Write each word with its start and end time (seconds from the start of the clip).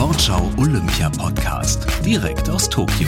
Sportschau 0.00 0.48
Olympia 0.56 1.10
Podcast. 1.10 1.86
Direkt 2.02 2.48
aus 2.48 2.70
Tokio. 2.70 3.06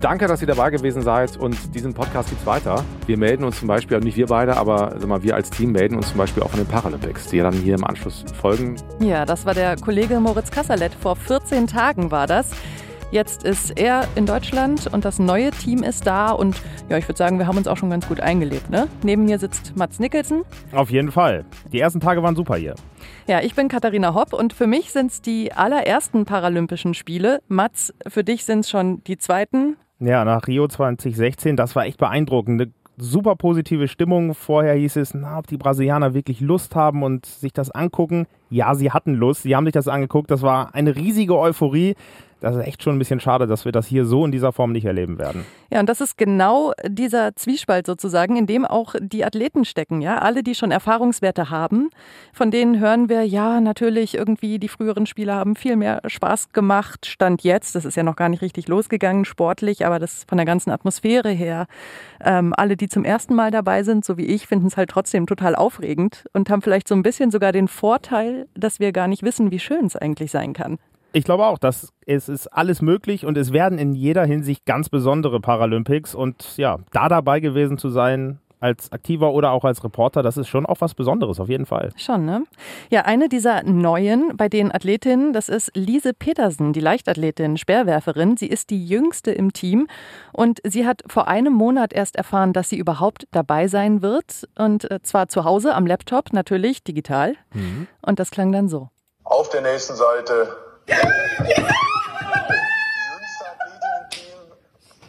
Danke, 0.00 0.26
dass 0.26 0.40
ihr 0.40 0.46
dabei 0.46 0.70
gewesen 0.70 1.02
seid 1.02 1.36
und 1.36 1.74
diesen 1.74 1.92
Podcast 1.92 2.30
gibt 2.30 2.40
es 2.40 2.46
weiter. 2.46 2.82
Wir 3.04 3.18
melden 3.18 3.44
uns 3.44 3.58
zum 3.58 3.68
Beispiel, 3.68 4.00
nicht 4.00 4.16
wir 4.16 4.26
beide, 4.26 4.56
aber 4.56 4.96
mal, 5.06 5.22
wir 5.22 5.34
als 5.34 5.50
Team 5.50 5.72
melden 5.72 5.96
uns 5.96 6.08
zum 6.08 6.16
Beispiel 6.16 6.42
auch 6.42 6.48
von 6.48 6.60
den 6.60 6.66
Paralympics, 6.66 7.26
die 7.26 7.36
ja 7.36 7.44
dann 7.44 7.52
hier 7.52 7.74
im 7.74 7.84
Anschluss 7.84 8.24
folgen. 8.40 8.76
Ja, 9.00 9.26
das 9.26 9.44
war 9.44 9.52
der 9.52 9.76
Kollege 9.76 10.18
Moritz 10.18 10.50
Kasserlet. 10.50 10.94
Vor 10.94 11.16
14 11.16 11.66
Tagen 11.66 12.10
war 12.10 12.26
das. 12.26 12.52
Jetzt 13.10 13.44
ist 13.44 13.78
er 13.78 14.08
in 14.16 14.26
Deutschland 14.26 14.92
und 14.92 15.04
das 15.04 15.18
neue 15.18 15.50
Team 15.50 15.82
ist 15.82 16.06
da 16.06 16.30
und 16.30 16.60
ja, 16.88 16.98
ich 16.98 17.06
würde 17.06 17.18
sagen, 17.18 17.38
wir 17.38 17.46
haben 17.46 17.56
uns 17.56 17.68
auch 17.68 17.76
schon 17.76 17.90
ganz 17.90 18.08
gut 18.08 18.20
eingelebt. 18.20 18.70
Ne? 18.70 18.88
Neben 19.02 19.24
mir 19.24 19.38
sitzt 19.38 19.76
Mats 19.76 20.00
Nicholson. 20.00 20.44
Auf 20.72 20.90
jeden 20.90 21.12
Fall. 21.12 21.44
Die 21.72 21.80
ersten 21.80 22.00
Tage 22.00 22.22
waren 22.22 22.34
super 22.34 22.56
hier. 22.56 22.74
Ja, 23.26 23.40
ich 23.40 23.54
bin 23.54 23.68
Katharina 23.68 24.14
Hopp 24.14 24.32
und 24.32 24.52
für 24.52 24.66
mich 24.66 24.92
sind 24.92 25.10
es 25.10 25.22
die 25.22 25.52
allerersten 25.52 26.24
Paralympischen 26.24 26.94
Spiele. 26.94 27.40
Mats, 27.48 27.94
für 28.06 28.24
dich 28.24 28.44
sind 28.44 28.60
es 28.60 28.70
schon 28.70 29.02
die 29.04 29.16
zweiten. 29.16 29.76
Ja, 30.00 30.24
nach 30.24 30.46
Rio 30.46 30.66
2016, 30.66 31.56
das 31.56 31.76
war 31.76 31.86
echt 31.86 31.98
beeindruckend. 31.98 32.60
Eine 32.60 32.72
super 32.96 33.36
positive 33.36 33.88
Stimmung. 33.88 34.34
Vorher 34.34 34.74
hieß 34.74 34.96
es, 34.96 35.14
na, 35.14 35.38
ob 35.38 35.46
die 35.46 35.56
Brasilianer 35.56 36.14
wirklich 36.14 36.40
Lust 36.40 36.74
haben 36.74 37.02
und 37.02 37.26
sich 37.26 37.52
das 37.52 37.70
angucken. 37.70 38.26
Ja, 38.50 38.74
sie 38.74 38.90
hatten 38.92 39.14
Lust, 39.14 39.42
sie 39.42 39.56
haben 39.56 39.64
sich 39.64 39.72
das 39.72 39.88
angeguckt. 39.88 40.30
Das 40.30 40.42
war 40.42 40.74
eine 40.74 40.94
riesige 40.94 41.38
Euphorie 41.38 41.94
das 42.44 42.56
ist 42.56 42.66
echt 42.66 42.82
schon 42.82 42.96
ein 42.96 42.98
bisschen 42.98 43.20
schade, 43.20 43.46
dass 43.46 43.64
wir 43.64 43.72
das 43.72 43.86
hier 43.86 44.04
so 44.04 44.24
in 44.24 44.30
dieser 44.30 44.52
Form 44.52 44.72
nicht 44.72 44.84
erleben 44.84 45.18
werden. 45.18 45.46
Ja, 45.70 45.80
und 45.80 45.88
das 45.88 46.02
ist 46.02 46.18
genau 46.18 46.72
dieser 46.86 47.34
Zwiespalt 47.34 47.86
sozusagen, 47.86 48.36
in 48.36 48.46
dem 48.46 48.66
auch 48.66 48.94
die 49.00 49.24
Athleten 49.24 49.64
stecken. 49.64 50.02
Ja, 50.02 50.18
alle, 50.18 50.42
die 50.42 50.54
schon 50.54 50.70
Erfahrungswerte 50.70 51.48
haben, 51.48 51.88
von 52.34 52.50
denen 52.50 52.78
hören 52.78 53.08
wir, 53.08 53.22
ja, 53.22 53.60
natürlich 53.60 54.14
irgendwie 54.14 54.58
die 54.58 54.68
früheren 54.68 55.06
Spieler 55.06 55.36
haben 55.36 55.56
viel 55.56 55.76
mehr 55.76 56.02
Spaß 56.06 56.52
gemacht. 56.52 57.06
Stand 57.06 57.42
jetzt, 57.44 57.74
das 57.74 57.86
ist 57.86 57.96
ja 57.96 58.02
noch 58.02 58.16
gar 58.16 58.28
nicht 58.28 58.42
richtig 58.42 58.68
losgegangen 58.68 59.24
sportlich, 59.24 59.86
aber 59.86 59.98
das 59.98 60.24
von 60.28 60.36
der 60.36 60.44
ganzen 60.44 60.70
Atmosphäre 60.70 61.30
her. 61.30 61.66
Ähm, 62.22 62.52
alle, 62.54 62.76
die 62.76 62.88
zum 62.88 63.04
ersten 63.04 63.34
Mal 63.34 63.50
dabei 63.50 63.84
sind, 63.84 64.04
so 64.04 64.18
wie 64.18 64.26
ich, 64.26 64.46
finden 64.46 64.66
es 64.66 64.76
halt 64.76 64.90
trotzdem 64.90 65.26
total 65.26 65.56
aufregend 65.56 66.26
und 66.34 66.50
haben 66.50 66.60
vielleicht 66.60 66.88
so 66.88 66.94
ein 66.94 67.02
bisschen 67.02 67.30
sogar 67.30 67.52
den 67.52 67.68
Vorteil, 67.68 68.46
dass 68.54 68.80
wir 68.80 68.92
gar 68.92 69.08
nicht 69.08 69.22
wissen, 69.22 69.50
wie 69.50 69.58
schön 69.58 69.86
es 69.86 69.96
eigentlich 69.96 70.30
sein 70.30 70.52
kann. 70.52 70.78
Ich 71.14 71.24
glaube 71.24 71.46
auch, 71.46 71.58
dass 71.58 71.92
es 72.06 72.28
ist 72.28 72.48
alles 72.48 72.82
möglich 72.82 73.24
und 73.24 73.38
es 73.38 73.52
werden 73.52 73.78
in 73.78 73.94
jeder 73.94 74.24
Hinsicht 74.24 74.66
ganz 74.66 74.88
besondere 74.88 75.40
Paralympics 75.40 76.14
und 76.14 76.56
ja, 76.56 76.78
da 76.90 77.08
dabei 77.08 77.38
gewesen 77.38 77.78
zu 77.78 77.88
sein, 77.88 78.40
als 78.64 78.90
Aktiver 78.92 79.32
oder 79.32 79.52
auch 79.52 79.64
als 79.64 79.84
Reporter, 79.84 80.22
das 80.22 80.38
ist 80.38 80.48
schon 80.48 80.64
auch 80.64 80.80
was 80.80 80.94
Besonderes, 80.94 81.38
auf 81.38 81.50
jeden 81.50 81.66
Fall. 81.66 81.92
Schon, 81.96 82.24
ne? 82.24 82.44
Ja, 82.88 83.02
eine 83.02 83.28
dieser 83.28 83.62
neuen 83.62 84.36
bei 84.38 84.48
den 84.48 84.74
Athletinnen, 84.74 85.34
das 85.34 85.50
ist 85.50 85.70
Lise 85.76 86.14
Petersen, 86.14 86.72
die 86.72 86.80
Leichtathletin, 86.80 87.58
Speerwerferin. 87.58 88.38
Sie 88.38 88.46
ist 88.46 88.70
die 88.70 88.86
jüngste 88.86 89.32
im 89.32 89.52
Team 89.52 89.86
und 90.32 90.60
sie 90.64 90.86
hat 90.86 91.02
vor 91.06 91.28
einem 91.28 91.52
Monat 91.52 91.92
erst 91.92 92.16
erfahren, 92.16 92.54
dass 92.54 92.70
sie 92.70 92.78
überhaupt 92.78 93.26
dabei 93.32 93.68
sein 93.68 94.00
wird. 94.00 94.48
Und 94.58 94.90
äh, 94.90 95.00
zwar 95.02 95.28
zu 95.28 95.44
Hause 95.44 95.74
am 95.74 95.86
Laptop, 95.86 96.32
natürlich 96.32 96.82
digital. 96.82 97.34
Mhm. 97.52 97.86
Und 98.00 98.18
das 98.18 98.30
klang 98.30 98.50
dann 98.50 98.68
so. 98.68 98.88
Auf 99.24 99.50
der 99.50 99.60
nächsten 99.60 99.94
Seite 99.94 100.56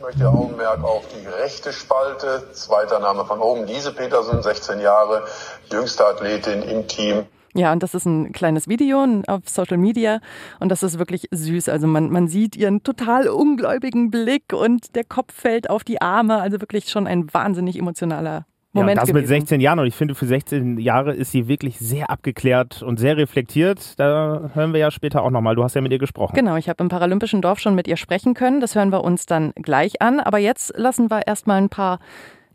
möchte 0.05 0.29
Augenmerk 0.29 0.83
auf 0.83 1.03
die 1.07 1.27
rechte 1.27 1.73
Spalte. 1.73 2.47
Zweiter 2.53 2.99
Name 2.99 3.25
von 3.25 3.39
oben, 3.39 3.65
Lise 3.65 3.91
Petersen, 3.91 4.41
16 4.41 4.79
Jahre, 4.79 5.25
jüngste 5.71 6.05
Athletin 6.05 6.61
im 6.61 6.87
Team. 6.87 7.25
Ja, 7.55 7.71
und 7.71 7.81
das 7.81 7.95
ist 7.95 8.05
ein 8.05 8.33
kleines 8.33 8.67
Video 8.67 9.05
auf 9.27 9.47
Social 9.47 9.77
Media 9.77 10.19
und 10.59 10.69
das 10.69 10.83
ist 10.83 10.99
wirklich 10.99 11.27
süß. 11.31 11.69
Also 11.69 11.87
man, 11.87 12.11
man 12.11 12.27
sieht 12.27 12.55
ihren 12.55 12.83
total 12.83 13.29
ungläubigen 13.29 14.11
Blick 14.11 14.53
und 14.53 14.95
der 14.95 15.05
Kopf 15.05 15.33
fällt 15.33 15.69
auf 15.69 15.83
die 15.83 16.01
Arme. 16.01 16.41
Also 16.41 16.59
wirklich 16.59 16.89
schon 16.89 17.07
ein 17.07 17.33
wahnsinnig 17.33 17.79
emotionaler 17.79 18.45
Moment 18.75 18.97
ja, 18.97 19.01
das 19.01 19.09
gewesen. 19.09 19.21
mit 19.21 19.27
16 19.27 19.61
Jahren 19.61 19.79
und 19.79 19.87
ich 19.87 19.95
finde, 19.95 20.15
für 20.15 20.25
16 20.25 20.77
Jahre 20.77 21.13
ist 21.13 21.31
sie 21.31 21.47
wirklich 21.47 21.79
sehr 21.79 22.09
abgeklärt 22.09 22.83
und 22.83 22.99
sehr 22.99 23.17
reflektiert. 23.17 23.97
Da 23.97 24.51
hören 24.53 24.73
wir 24.73 24.79
ja 24.79 24.91
später 24.91 25.23
auch 25.23 25.31
nochmal. 25.31 25.55
Du 25.55 25.63
hast 25.63 25.75
ja 25.75 25.81
mit 25.81 25.91
ihr 25.91 25.99
gesprochen. 25.99 26.35
Genau, 26.35 26.55
ich 26.57 26.69
habe 26.69 26.83
im 26.83 26.89
Paralympischen 26.89 27.41
Dorf 27.41 27.59
schon 27.59 27.75
mit 27.75 27.87
ihr 27.87 27.97
sprechen 27.97 28.33
können. 28.33 28.59
Das 28.59 28.75
hören 28.75 28.91
wir 28.91 29.03
uns 29.03 29.25
dann 29.25 29.53
gleich 29.55 30.01
an. 30.01 30.19
Aber 30.19 30.37
jetzt 30.37 30.77
lassen 30.77 31.09
wir 31.09 31.25
erstmal 31.25 31.61
ein 31.61 31.69
paar 31.69 31.99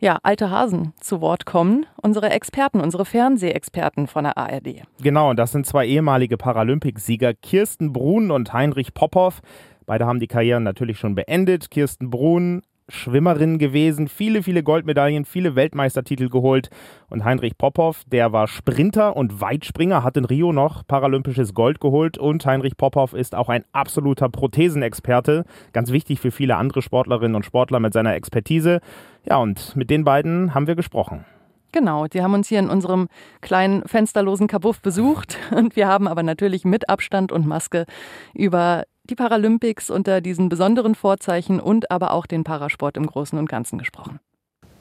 ja, 0.00 0.18
alte 0.22 0.50
Hasen 0.50 0.92
zu 1.00 1.20
Wort 1.20 1.46
kommen. 1.46 1.86
Unsere 2.02 2.30
Experten, 2.30 2.80
unsere 2.80 3.04
Fernsehexperten 3.04 4.06
von 4.06 4.24
der 4.24 4.36
ARD. 4.36 4.82
Genau, 5.02 5.30
und 5.30 5.38
das 5.38 5.52
sind 5.52 5.66
zwei 5.66 5.86
ehemalige 5.86 6.36
Paralympicsieger, 6.36 7.34
Kirsten 7.34 7.92
Brun 7.92 8.30
und 8.30 8.52
Heinrich 8.52 8.94
Popov. 8.94 9.40
Beide 9.86 10.06
haben 10.06 10.20
die 10.20 10.28
Karrieren 10.28 10.62
natürlich 10.62 10.98
schon 10.98 11.14
beendet. 11.14 11.70
Kirsten 11.70 12.10
Brun 12.10 12.62
Schwimmerin 12.90 13.58
gewesen, 13.58 14.08
viele, 14.08 14.42
viele 14.42 14.62
Goldmedaillen, 14.62 15.24
viele 15.24 15.56
Weltmeistertitel 15.56 16.28
geholt. 16.28 16.70
Und 17.08 17.24
Heinrich 17.24 17.56
Popov, 17.56 18.02
der 18.06 18.32
war 18.32 18.46
Sprinter 18.48 19.16
und 19.16 19.40
Weitspringer, 19.40 20.02
hat 20.02 20.16
in 20.16 20.24
Rio 20.24 20.52
noch 20.52 20.86
paralympisches 20.86 21.54
Gold 21.54 21.80
geholt. 21.80 22.18
Und 22.18 22.44
Heinrich 22.46 22.76
Popov 22.76 23.14
ist 23.14 23.34
auch 23.34 23.48
ein 23.48 23.64
absoluter 23.72 24.28
Prothesenexperte, 24.28 25.44
ganz 25.72 25.90
wichtig 25.90 26.20
für 26.20 26.30
viele 26.30 26.56
andere 26.56 26.82
Sportlerinnen 26.82 27.34
und 27.34 27.44
Sportler 27.44 27.80
mit 27.80 27.92
seiner 27.92 28.14
Expertise. 28.14 28.80
Ja, 29.24 29.36
und 29.38 29.74
mit 29.76 29.90
den 29.90 30.04
beiden 30.04 30.54
haben 30.54 30.66
wir 30.66 30.76
gesprochen. 30.76 31.24
Genau, 31.72 32.06
die 32.06 32.22
haben 32.22 32.34
uns 32.34 32.48
hier 32.48 32.58
in 32.58 32.68
unserem 32.68 33.08
kleinen 33.40 33.86
fensterlosen 33.86 34.48
Kabuff 34.48 34.80
besucht 34.80 35.38
und 35.54 35.76
wir 35.76 35.86
haben 35.86 36.08
aber 36.08 36.22
natürlich 36.22 36.64
mit 36.64 36.88
Abstand 36.88 37.30
und 37.32 37.46
Maske 37.46 37.86
über 38.34 38.84
die 39.10 39.16
Paralympics 39.16 39.90
unter 39.90 40.20
diesen 40.20 40.48
besonderen 40.48 40.94
Vorzeichen 40.94 41.60
und 41.60 41.90
aber 41.90 42.12
auch 42.12 42.26
den 42.26 42.44
Parasport 42.44 42.96
im 42.96 43.06
Großen 43.06 43.38
und 43.38 43.48
Ganzen 43.48 43.78
gesprochen. 43.78 44.20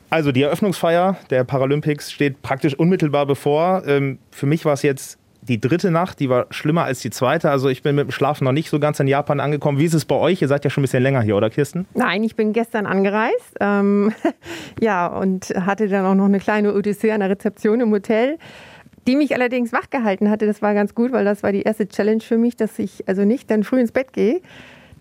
Also 0.10 0.32
die 0.32 0.42
Eröffnungsfeier 0.42 1.18
der 1.30 1.44
Paralympics 1.44 2.12
steht 2.12 2.42
praktisch 2.42 2.74
unmittelbar 2.74 3.26
bevor. 3.26 3.84
Ähm, 3.86 4.20
für 4.32 4.46
mich 4.46 4.66
war 4.66 4.74
es 4.74 4.82
jetzt 4.82 5.20
die 5.42 5.60
dritte 5.60 5.92
Nacht, 5.92 6.20
die 6.20 6.30
war 6.30 6.48
schlimmer 6.50 6.84
als 6.84 7.00
die 7.00 7.10
zweite. 7.10 7.50
Also 7.50 7.70
ich 7.70 7.82
bin 7.82 7.96
mit 7.96 8.08
dem 8.08 8.12
Schlafen 8.12 8.44
noch 8.46 8.52
nicht 8.52 8.70
so 8.70 8.80
ganz 8.80 9.00
in 9.00 9.08
Japan 9.08 9.40
angekommen. 9.40 9.80
Wie 9.80 9.86
ist 9.86 9.94
es 9.94 10.06
bei 10.06 10.16
euch? 10.16 10.42
Ihr 10.42 10.48
seid 10.48 10.64
ja 10.64 10.70
schon 10.70 10.82
ein 10.82 10.86
bisschen 10.86 11.04
länger 11.04 11.22
hier, 11.22 11.36
oder 11.38 11.50
Kirsten? 11.50 11.88
Nein, 11.94 12.24
ich 12.24 12.36
bin 12.36 12.54
gestern 12.54 12.86
angereist. 12.86 13.56
Ähm, 13.60 14.14
ja, 14.82 15.08
und 15.08 15.46
hatte 15.56 15.88
dann 15.88 16.06
auch 16.06 16.16
noch 16.16 16.26
eine 16.26 16.40
kleine 16.40 16.74
Odyssee 16.74 17.12
an 17.12 17.22
der 17.22 17.30
Rezeption 17.30 17.80
im 17.82 17.92
Hotel 17.92 18.38
die 19.10 19.16
mich 19.16 19.34
allerdings 19.34 19.74
wachgehalten 19.74 20.30
hatte. 20.30 20.46
Das 20.46 20.62
war 20.62 20.76
ganz 20.76 20.94
gut, 20.94 21.12
weil 21.12 21.26
das 21.26 21.42
war 21.42 21.52
die 21.52 21.64
erste 21.64 21.88
Challenge 21.88 22.22
für 22.22 22.38
mich, 22.38 22.56
dass 22.56 22.78
ich 22.78 23.08
also 23.08 23.26
nicht 23.26 23.50
dann 23.50 23.64
früh 23.64 23.80
ins 23.80 23.92
Bett 23.92 24.14
gehe, 24.14 24.40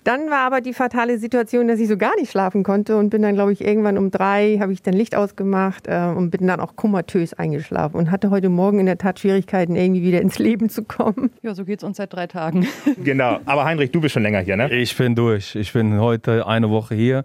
dann 0.05 0.31
war 0.31 0.41
aber 0.41 0.61
die 0.61 0.75
fatale 0.75 1.19
Situation, 1.19 1.69
dass 1.69 1.81
ich 1.81 1.89
so 1.89 1.97
gar 1.97 2.15
nicht 2.17 2.31
schlafen 2.31 2.63
konnte 2.63 2.97
und 2.97 3.11
bin 3.11 3.23
dann, 3.23 3.35
glaube 3.35 3.53
ich, 3.53 3.65
irgendwann 3.65 3.99
um 3.99 4.11
drei 4.11 4.59
habe 4.61 4.73
ich 4.73 4.83
dann 4.83 4.95
Licht 4.95 5.15
ausgemacht 5.15 5.87
äh, 5.87 6.13
und 6.15 6.31
bin 6.31 6.47
dann 6.47 6.61
auch 6.61 6.77
komatös 6.77 7.35
eingeschlafen 7.35 7.97
und 7.97 8.11
hatte 8.11 8.31
heute 8.31 8.49
Morgen 8.49 8.81
in 8.81 8.87
der 8.87 8.99
Tat 8.99 9.19
Schwierigkeiten, 9.21 9.77
irgendwie 9.77 10.03
wieder 10.03 10.21
ins 10.21 10.39
Leben 10.39 10.69
zu 10.69 10.85
kommen. 10.85 11.31
Ja, 11.43 11.55
so 11.55 11.65
geht 11.65 11.79
es 11.79 11.85
uns 11.85 11.97
seit 11.97 12.13
drei 12.13 12.27
Tagen. 12.27 12.67
Genau. 13.05 13.39
Aber 13.45 13.65
Heinrich, 13.65 13.91
du 13.91 14.01
bist 14.01 14.15
schon 14.15 14.23
länger 14.23 14.41
hier, 14.41 14.57
ne? 14.57 14.71
Ich 14.73 14.97
bin 14.97 15.15
durch. 15.15 15.55
Ich 15.55 15.73
bin 15.73 16.01
heute 16.01 16.47
eine 16.47 16.69
Woche 16.69 16.95
hier. 16.95 17.25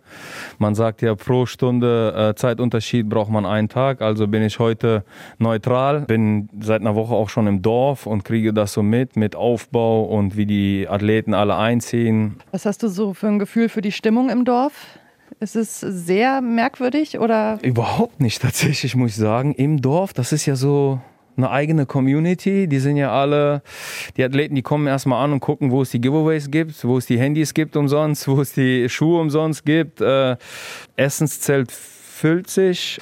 Man 0.59 0.75
sagt 0.75 1.01
ja, 1.01 1.15
pro 1.15 1.45
Stunde 1.45 2.13
äh, 2.31 2.35
Zeitunterschied 2.35 3.09
braucht 3.09 3.31
man 3.31 3.45
einen 3.45 3.69
Tag. 3.69 4.01
Also 4.01 4.27
bin 4.27 4.43
ich 4.43 4.59
heute 4.59 5.03
neutral. 5.39 6.01
Bin 6.01 6.47
seit 6.61 6.81
einer 6.81 6.95
Woche 6.95 7.13
auch 7.13 7.29
schon 7.29 7.47
im 7.47 7.61
Dorf 7.61 8.05
und 8.05 8.23
kriege 8.23 8.53
das 8.53 8.73
so 8.73 8.83
mit, 8.83 9.15
mit 9.15 9.35
Aufbau 9.35 10.03
und 10.03 10.37
wie 10.37 10.45
die 10.45 10.87
Athleten 10.87 11.33
alle 11.33 11.57
einziehen. 11.57 12.35
Was 12.63 12.75
hast 12.75 12.83
du 12.83 12.87
so 12.87 13.13
für 13.13 13.27
ein 13.27 13.39
Gefühl 13.39 13.67
für 13.67 13.81
die 13.81 13.91
Stimmung 13.91 14.29
im 14.29 14.45
Dorf? 14.45 14.71
Ist 15.41 15.57
es 15.57 15.81
sehr 15.81 16.39
merkwürdig 16.39 17.19
oder? 17.19 17.59
Überhaupt 17.61 18.21
nicht 18.21 18.41
tatsächlich, 18.41 18.95
muss 18.95 19.11
ich 19.11 19.17
sagen. 19.17 19.53
Im 19.53 19.81
Dorf, 19.81 20.13
das 20.13 20.31
ist 20.31 20.45
ja 20.45 20.55
so 20.55 21.01
eine 21.35 21.49
eigene 21.49 21.85
Community. 21.85 22.69
Die 22.69 22.79
sind 22.79 22.95
ja 22.95 23.11
alle, 23.11 23.63
die 24.15 24.23
Athleten, 24.23 24.55
die 24.55 24.61
kommen 24.61 24.87
erstmal 24.87 25.25
an 25.25 25.33
und 25.33 25.41
gucken, 25.41 25.71
wo 25.71 25.81
es 25.81 25.89
die 25.89 25.99
Giveaways 25.99 26.51
gibt, 26.51 26.85
wo 26.85 26.97
es 26.97 27.05
die 27.05 27.19
Handys 27.19 27.53
gibt 27.53 27.75
umsonst, 27.75 28.29
wo 28.29 28.39
es 28.39 28.53
die 28.53 28.87
Schuhe 28.87 29.19
umsonst 29.19 29.65
gibt. 29.65 29.99
Äh, 29.99 30.37
Essenszelt 30.95 31.69
füllt 31.69 32.49
sich. 32.49 32.97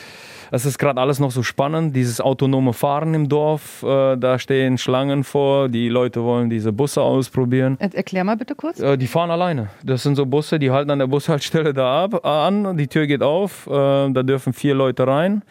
Es 0.54 0.66
ist 0.66 0.78
gerade 0.78 1.00
alles 1.00 1.20
noch 1.20 1.32
so 1.32 1.44
spannend, 1.44 1.96
dieses 1.96 2.20
autonome 2.20 2.74
Fahren 2.74 3.14
im 3.14 3.30
Dorf. 3.30 3.84
Äh, 3.84 4.18
da 4.18 4.38
stehen 4.38 4.78
Schlangen 4.78 5.24
vor, 5.24 5.70
die 5.70 5.88
Leute 5.88 6.24
wollen 6.24 6.50
diese 6.50 6.74
Busse 6.74 7.02
ausprobieren. 7.02 7.78
Erklär 7.80 8.26
mal 8.26 8.36
bitte 8.36 8.54
kurz. 8.56 8.82
Äh, 8.82 8.98
die 8.98 9.08
fahren 9.08 9.32
alleine. 9.32 9.70
Das 9.82 10.04
sind 10.04 10.18
so 10.18 10.26
Busse, 10.26 10.60
die 10.60 10.70
halten 10.70 10.92
an 10.92 11.00
der 11.00 11.08
Bushaltestelle 11.08 11.74
da 11.74 12.04
ab, 12.04 12.26
an, 12.26 12.76
die 12.76 12.88
Tür 12.88 13.08
geht 13.08 13.24
auf, 13.24 13.66
äh, 13.68 13.72
da 13.72 14.24
dürfen 14.24 14.52
vier 14.52 14.76
Leute 14.76 15.08
rein. 15.08 15.42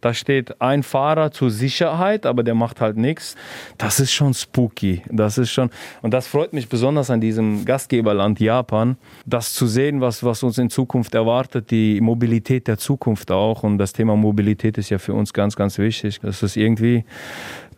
Da 0.00 0.14
steht 0.14 0.60
ein 0.60 0.82
Fahrer 0.82 1.30
zur 1.30 1.50
Sicherheit, 1.50 2.26
aber 2.26 2.42
der 2.42 2.54
macht 2.54 2.80
halt 2.80 2.96
nichts. 2.96 3.36
Das 3.76 4.00
ist 4.00 4.12
schon 4.12 4.34
spooky. 4.34 5.02
Das 5.10 5.38
ist 5.38 5.50
schon, 5.50 5.70
und 6.02 6.14
das 6.14 6.26
freut 6.26 6.52
mich 6.52 6.68
besonders 6.68 7.10
an 7.10 7.20
diesem 7.20 7.64
Gastgeberland 7.64 8.40
Japan, 8.40 8.96
das 9.26 9.54
zu 9.54 9.66
sehen, 9.66 10.00
was, 10.00 10.22
was 10.24 10.42
uns 10.42 10.58
in 10.58 10.70
Zukunft 10.70 11.14
erwartet, 11.14 11.70
die 11.70 12.00
Mobilität 12.00 12.68
der 12.68 12.78
Zukunft 12.78 13.30
auch. 13.30 13.62
Und 13.62 13.78
das 13.78 13.92
Thema 13.92 14.16
Mobilität 14.16 14.78
ist 14.78 14.90
ja 14.90 14.98
für 14.98 15.14
uns 15.14 15.32
ganz, 15.32 15.56
ganz 15.56 15.78
wichtig. 15.78 16.20
Das 16.20 16.42
ist 16.42 16.56
irgendwie 16.56 17.04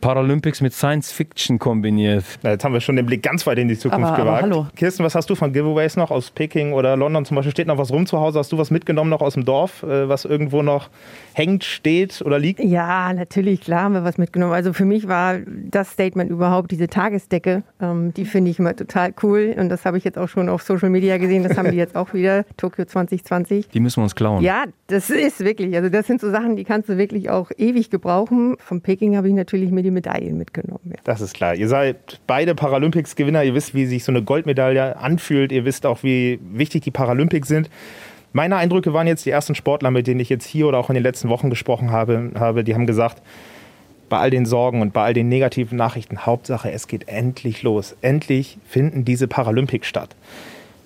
Paralympics 0.00 0.60
mit 0.60 0.72
Science 0.72 1.12
Fiction 1.12 1.58
kombiniert. 1.58 2.24
Na, 2.42 2.50
jetzt 2.50 2.64
haben 2.64 2.72
wir 2.72 2.80
schon 2.80 2.96
den 2.96 3.06
Blick 3.06 3.22
ganz 3.22 3.46
weit 3.46 3.58
in 3.58 3.68
die 3.68 3.76
Zukunft 3.78 4.06
Aber- 4.06 4.14
aber 4.14 4.22
gewagt. 4.24 4.42
hallo. 4.42 4.66
Kirsten, 4.76 5.04
was 5.04 5.14
hast 5.14 5.28
du 5.30 5.34
von 5.34 5.52
Giveaways 5.52 5.96
noch 5.96 6.10
aus 6.10 6.30
Peking 6.30 6.72
oder 6.72 6.96
London 6.96 7.24
zum 7.24 7.34
Beispiel? 7.36 7.52
Steht 7.52 7.66
noch 7.66 7.78
was 7.78 7.90
rum 7.92 8.06
zu 8.06 8.18
Hause? 8.18 8.38
Hast 8.38 8.50
du 8.52 8.58
was 8.58 8.70
mitgenommen 8.70 9.10
noch 9.10 9.20
aus 9.20 9.34
dem 9.34 9.44
Dorf, 9.44 9.82
äh, 9.82 10.08
was 10.08 10.24
irgendwo 10.24 10.62
noch 10.62 10.88
hängt, 11.34 11.64
steht 11.64 12.22
oder 12.24 12.38
liegt? 12.38 12.60
Ja, 12.60 13.12
natürlich, 13.12 13.60
klar 13.60 13.82
haben 13.84 13.94
wir 13.94 14.04
was 14.04 14.18
mitgenommen. 14.18 14.52
Also 14.52 14.72
für 14.72 14.84
mich 14.84 15.06
war 15.08 15.38
das 15.46 15.90
Statement 15.90 16.30
überhaupt 16.30 16.70
diese 16.70 16.88
Tagesdecke. 16.88 17.62
Ähm, 17.80 18.12
die 18.14 18.24
finde 18.24 18.50
ich 18.50 18.58
immer 18.58 18.74
total 18.74 19.12
cool. 19.22 19.54
Und 19.58 19.68
das 19.68 19.84
habe 19.84 19.98
ich 19.98 20.04
jetzt 20.04 20.18
auch 20.18 20.28
schon 20.28 20.48
auf 20.48 20.62
Social 20.62 20.90
Media 20.90 21.18
gesehen. 21.18 21.42
Das 21.42 21.56
haben 21.58 21.70
die 21.70 21.76
jetzt 21.76 21.96
auch 21.96 22.14
wieder, 22.14 22.44
Tokio 22.56 22.84
2020. 22.84 23.68
Die 23.68 23.80
müssen 23.80 23.98
wir 23.98 24.04
uns 24.04 24.14
klauen. 24.14 24.42
Ja, 24.42 24.64
das 24.86 25.10
ist 25.10 25.40
wirklich, 25.44 25.74
also 25.76 25.88
das 25.88 26.06
sind 26.06 26.20
so 26.20 26.30
Sachen, 26.30 26.56
die 26.56 26.64
kannst 26.64 26.88
du 26.88 26.96
wirklich 26.98 27.30
auch 27.30 27.50
ewig 27.56 27.90
gebrauchen. 27.90 28.56
Von 28.58 28.80
Peking 28.80 29.16
habe 29.16 29.28
ich 29.28 29.34
natürlich 29.34 29.70
mir 29.70 29.82
die 29.82 29.89
Medaillen 29.90 30.36
mitgenommen. 30.38 30.90
Ja. 30.90 30.96
Das 31.04 31.20
ist 31.20 31.34
klar. 31.34 31.54
Ihr 31.54 31.68
seid 31.68 32.20
beide 32.26 32.54
Paralympics-Gewinner. 32.54 33.44
Ihr 33.44 33.54
wisst, 33.54 33.74
wie 33.74 33.86
sich 33.86 34.04
so 34.04 34.12
eine 34.12 34.22
Goldmedaille 34.22 34.96
anfühlt. 34.96 35.52
Ihr 35.52 35.64
wisst 35.64 35.86
auch, 35.86 36.02
wie 36.02 36.38
wichtig 36.42 36.82
die 36.82 36.90
Paralympics 36.90 37.48
sind. 37.48 37.70
Meine 38.32 38.56
Eindrücke 38.56 38.92
waren 38.92 39.06
jetzt 39.06 39.26
die 39.26 39.30
ersten 39.30 39.54
Sportler, 39.54 39.90
mit 39.90 40.06
denen 40.06 40.20
ich 40.20 40.28
jetzt 40.28 40.46
hier 40.46 40.68
oder 40.68 40.78
auch 40.78 40.88
in 40.88 40.94
den 40.94 41.02
letzten 41.02 41.28
Wochen 41.28 41.50
gesprochen 41.50 41.90
habe, 41.90 42.30
habe 42.38 42.62
die 42.62 42.74
haben 42.74 42.86
gesagt, 42.86 43.22
bei 44.08 44.18
all 44.18 44.30
den 44.30 44.46
Sorgen 44.46 44.82
und 44.82 44.92
bei 44.92 45.04
all 45.04 45.14
den 45.14 45.28
negativen 45.28 45.76
Nachrichten, 45.76 46.26
Hauptsache, 46.26 46.70
es 46.70 46.86
geht 46.86 47.08
endlich 47.08 47.62
los. 47.62 47.96
Endlich 48.02 48.58
finden 48.68 49.04
diese 49.04 49.26
Paralympics 49.26 49.88
statt. 49.88 50.14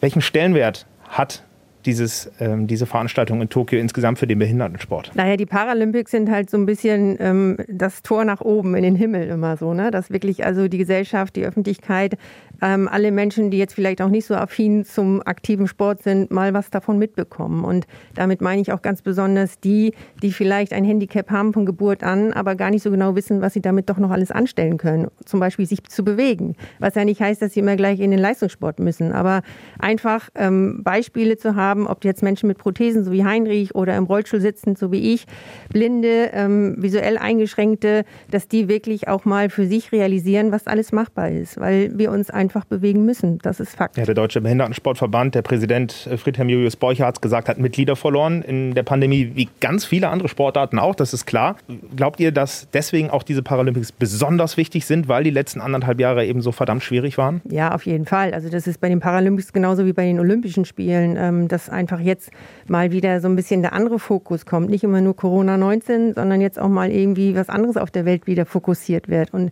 Welchen 0.01 0.23
Stellenwert 0.23 0.87
hat 1.09 1.43
dieses, 1.87 2.31
ähm, 2.41 2.67
diese 2.67 2.87
Veranstaltung 2.87 3.41
in 3.43 3.49
Tokio 3.49 3.79
insgesamt 3.79 4.19
für 4.19 4.27
den 4.27 4.39
Behindertensport? 4.39 5.13
Naja, 5.15 5.37
die 5.37 5.47
Paralympics 5.47 6.11
sind 6.11 6.31
halt 6.31 6.51
so 6.51 6.57
ein 6.57 6.67
bisschen 6.67 7.17
ähm, 7.21 7.57
das 7.69 8.03
Tor 8.03 8.25
nach 8.25 8.41
oben 8.41 8.75
in 8.75 8.83
den 8.83 8.97
Himmel 8.97 9.29
immer 9.29 9.57
so, 9.57 9.75
ne? 9.75 9.91
Dass 9.91 10.11
wirklich 10.11 10.45
also 10.45 10.69
die 10.69 10.79
Gesellschaft, 10.79 11.37
die 11.37 11.45
Öffentlichkeit, 11.45 12.17
ähm, 12.63 12.89
alle 12.89 13.11
Menschen, 13.11 13.51
die 13.51 13.59
jetzt 13.59 13.75
vielleicht 13.75 14.01
auch 14.03 14.09
nicht 14.09 14.27
so 14.27 14.35
affin 14.35 14.85
zum 14.85 15.23
aktiven 15.25 15.67
Sport 15.67 16.03
sind, 16.03 16.31
mal 16.31 16.55
was 16.55 16.71
davon 16.71 16.99
mitbekommen. 16.99 17.65
Und 17.65 17.87
damit 18.15 18.41
meine 18.41 18.61
ich 18.61 18.73
auch 18.73 18.83
ganz 18.83 19.03
besonders 19.03 19.61
die, 19.61 19.93
die 20.23 20.33
vielleicht 20.33 20.73
ein 20.73 20.85
Handicap 20.85 21.31
haben 21.31 21.53
von 21.53 21.67
Geburt 21.67 22.03
an, 22.03 22.33
aber 22.33 22.55
gar 22.55 22.71
nicht 22.71 22.83
so 22.83 22.91
genau 22.91 23.17
wissen, 23.17 23.41
was 23.41 23.53
sie 23.55 23.61
damit 23.61 23.91
doch 23.91 23.99
noch 23.99 24.11
alles 24.11 24.31
anstellen 24.31 24.79
können. 24.79 25.09
Zum 25.25 25.41
Beispiel 25.41 25.67
sich 25.67 25.83
zu 25.85 26.05
bewegen. 26.05 26.57
Was 26.79 26.95
ja 26.95 27.05
nicht 27.05 27.21
heißt, 27.21 27.43
dass 27.43 27.53
sie 27.55 27.61
immer 27.61 27.77
gleich 27.77 28.01
in 28.01 28.11
den 28.11 28.21
Leistungssport 28.21 28.79
müssen. 28.79 29.13
Aber 29.13 29.43
einfach 29.79 30.31
ähm, 30.35 30.83
Beispiele 30.83 31.37
zu 31.37 31.57
haben, 31.57 31.87
ob 31.87 32.05
jetzt 32.05 32.23
Menschen 32.23 32.47
mit 32.47 32.59
Prothesen, 32.59 33.05
so 33.05 33.13
wie 33.13 33.25
Heinrich, 33.25 33.75
oder 33.75 33.97
im 33.97 34.05
Rollstuhl 34.05 34.41
sitzen, 34.41 34.77
so 34.77 34.93
wie 34.93 35.15
ich, 35.15 35.27
Blinde, 35.71 36.31
ähm, 36.33 36.77
visuell 36.79 37.19
Eingeschränkte, 37.19 38.05
dass 38.31 38.49
die 38.49 38.69
wirklich 38.69 39.09
auch 39.09 39.25
mal 39.25 39.51
für 39.51 39.67
sich 39.67 39.93
realisieren, 39.93 40.53
was 40.53 40.67
alles 40.67 40.93
machbar 40.93 41.31
ist, 41.31 41.59
weil 41.59 41.97
wir 41.99 42.11
uns 42.11 42.31
einfach 42.45 42.65
bewegen 42.67 43.05
müssen. 43.05 43.39
Das 43.39 43.59
ist 43.59 43.75
Fakt. 43.75 43.97
Ja, 43.97 44.05
der 44.05 44.15
Deutsche 44.15 44.41
Behindertensportverband, 44.41 45.35
der 45.35 45.43
Präsident 45.43 46.07
äh, 46.11 46.19
Friedhelm 46.19 46.51
Julius 46.51 46.77
Borcher 46.77 47.07
hat 47.07 47.17
es 47.17 47.21
gesagt, 47.21 47.49
hat 47.49 47.59
Mitglieder 47.59 47.97
verloren 47.97 48.43
in 48.43 48.75
der 48.75 48.83
Pandemie, 48.83 49.33
wie 49.35 49.49
ganz 49.61 49.85
viele 49.85 50.09
andere 50.11 50.29
Sportarten 50.29 50.79
auch, 50.79 50.95
das 50.95 51.15
ist 51.15 51.25
klar. 51.25 51.57
Glaubt 51.97 52.21
ihr, 52.21 52.33
dass 52.33 52.69
deswegen 52.73 53.09
auch 53.11 53.23
diese 53.23 53.43
Paralympics 53.43 53.93
besonders 53.93 54.57
wichtig 54.57 54.85
sind, 54.85 55.09
weil 55.09 55.25
die 55.25 55.31
letzten 55.31 55.61
anderthalb 55.61 56.01
Jahre 56.01 56.27
eben 56.27 56.43
so 56.43 56.53
verdammt 56.53 56.83
schwierig 56.83 57.17
waren? 57.17 57.41
Ja, 57.49 57.75
auf 57.75 57.87
jeden 57.87 58.05
Fall. 58.05 58.35
Also 58.35 58.51
das 58.51 58.67
ist 58.67 58.81
bei 58.81 58.91
den 58.91 59.01
Paralympics 59.01 59.53
genauso 59.53 59.87
wie 59.87 59.95
bei 59.95 60.05
den 60.05 60.21
Olympischen 60.21 60.67
Spielen, 60.67 61.17
ähm, 61.19 61.49
dass 61.49 61.71
einfach 61.71 62.01
jetzt 62.01 62.31
mal 62.69 62.93
wieder 62.93 63.21
so 63.21 63.29
ein 63.29 63.37
bisschen 63.37 63.63
der 63.63 63.73
andere 63.73 63.99
Fokus 63.99 64.45
kommt. 64.45 64.69
Nicht 64.69 64.85
immer 64.85 65.01
nur 65.01 65.17
Corona-19, 65.17 66.15
sondern 66.15 66.43
jetzt 66.43 66.59
auch 66.59 66.69
mal 66.69 66.91
irgendwie 66.91 67.35
was 67.35 67.49
anderes 67.49 67.79
auf 67.79 67.91
der 67.91 68.05
Welt 68.05 68.27
wieder 68.27 68.45
fokussiert 68.45 69.09
wird. 69.09 69.33
Und 69.33 69.51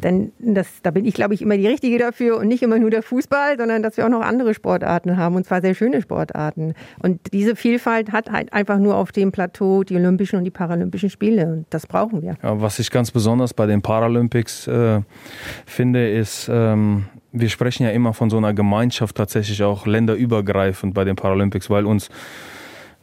denn 0.00 0.32
das, 0.38 0.82
da 0.82 0.90
bin 0.90 1.04
ich, 1.04 1.14
glaube 1.14 1.34
ich, 1.34 1.42
immer 1.42 1.56
die 1.56 1.66
Richtige 1.66 1.98
dafür 1.98 2.38
und 2.38 2.48
nicht 2.48 2.62
immer 2.62 2.78
nur 2.78 2.90
der 2.90 3.02
Fußball, 3.02 3.56
sondern 3.58 3.82
dass 3.82 3.96
wir 3.96 4.04
auch 4.04 4.10
noch 4.10 4.22
andere 4.22 4.54
Sportarten 4.54 5.16
haben 5.16 5.36
und 5.36 5.46
zwar 5.46 5.60
sehr 5.60 5.74
schöne 5.74 6.02
Sportarten. 6.02 6.74
Und 7.02 7.32
diese 7.32 7.56
Vielfalt 7.56 8.12
hat 8.12 8.30
halt 8.30 8.52
einfach 8.52 8.78
nur 8.78 8.96
auf 8.96 9.12
dem 9.12 9.32
Plateau 9.32 9.84
die 9.84 9.96
Olympischen 9.96 10.36
und 10.36 10.44
die 10.44 10.50
Paralympischen 10.50 11.10
Spiele 11.10 11.46
und 11.46 11.66
das 11.70 11.86
brauchen 11.86 12.22
wir. 12.22 12.36
Ja, 12.42 12.60
was 12.60 12.78
ich 12.78 12.90
ganz 12.90 13.10
besonders 13.10 13.54
bei 13.54 13.66
den 13.66 13.82
Paralympics 13.82 14.66
äh, 14.66 15.00
finde, 15.66 16.10
ist, 16.10 16.48
ähm, 16.52 17.06
wir 17.32 17.48
sprechen 17.48 17.84
ja 17.84 17.90
immer 17.90 18.12
von 18.12 18.30
so 18.30 18.36
einer 18.36 18.54
Gemeinschaft 18.54 19.16
tatsächlich 19.16 19.62
auch 19.62 19.86
länderübergreifend 19.86 20.94
bei 20.94 21.04
den 21.04 21.16
Paralympics, 21.16 21.70
weil 21.70 21.86
uns 21.86 22.08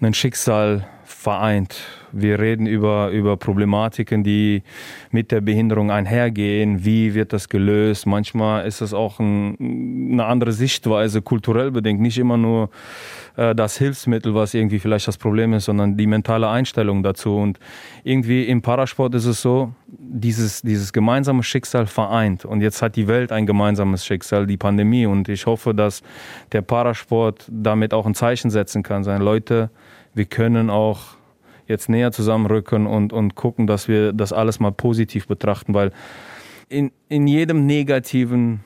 ein 0.02 0.14
Schicksal 0.14 0.86
vereint. 1.08 1.80
Wir 2.12 2.38
reden 2.38 2.68
über, 2.68 3.10
über 3.12 3.38
Problematiken, 3.38 4.24
die 4.24 4.62
mit 5.10 5.32
der 5.32 5.40
Behinderung 5.40 5.90
einhergehen. 5.90 6.84
Wie 6.84 7.14
wird 7.14 7.32
das 7.32 7.48
gelöst? 7.48 8.06
Manchmal 8.06 8.66
ist 8.68 8.82
es 8.82 8.94
auch 8.94 9.20
ein, 9.20 10.12
eine 10.12 10.26
andere 10.26 10.52
Sichtweise, 10.52 11.22
kulturell 11.22 11.72
bedingt. 11.72 12.02
Nicht 12.02 12.18
immer 12.18 12.36
nur 12.36 12.70
äh, 13.38 13.56
das 13.56 13.78
Hilfsmittel, 13.78 14.36
was 14.36 14.54
irgendwie 14.54 14.80
vielleicht 14.80 15.08
das 15.08 15.18
Problem 15.18 15.54
ist, 15.54 15.66
sondern 15.66 15.96
die 15.96 16.08
mentale 16.08 16.50
Einstellung 16.50 17.04
dazu. 17.04 17.38
Und 17.38 17.58
irgendwie 18.04 18.44
im 18.44 18.62
Parasport 18.62 19.16
ist 19.16 19.26
es 19.26 19.42
so, 19.42 19.72
dieses, 19.88 20.62
dieses 20.62 20.92
gemeinsame 20.92 21.42
Schicksal 21.42 21.88
vereint. 21.88 22.44
Und 22.44 22.60
jetzt 22.62 22.82
hat 22.82 22.98
die 22.98 23.08
Welt 23.08 23.32
ein 23.32 23.46
gemeinsames 23.46 24.06
Schicksal, 24.06 24.46
die 24.46 24.58
Pandemie. 24.58 25.06
Und 25.06 25.30
ich 25.30 25.46
hoffe, 25.46 25.74
dass 25.74 26.04
der 26.52 26.64
Parasport 26.64 27.48
damit 27.50 27.94
auch 27.94 28.06
ein 28.06 28.14
Zeichen 28.14 28.50
setzen 28.50 28.84
kann. 28.84 29.06
Sein 29.06 29.22
Leute, 29.22 29.70
wir 30.18 30.26
können 30.26 30.70
auch 30.70 31.18
jetzt 31.68 31.90
näher 31.90 32.12
zusammenrücken 32.12 32.88
und, 32.88 33.14
und 33.14 33.36
gucken, 33.36 33.68
dass 33.68 33.88
wir 33.88 34.14
das 34.14 34.34
alles 34.34 34.60
mal 34.60 34.72
positiv 34.72 35.28
betrachten, 35.28 35.74
weil 35.74 35.92
in, 36.70 36.92
in 37.10 37.28
jedem 37.28 37.66
negativen 37.66 38.62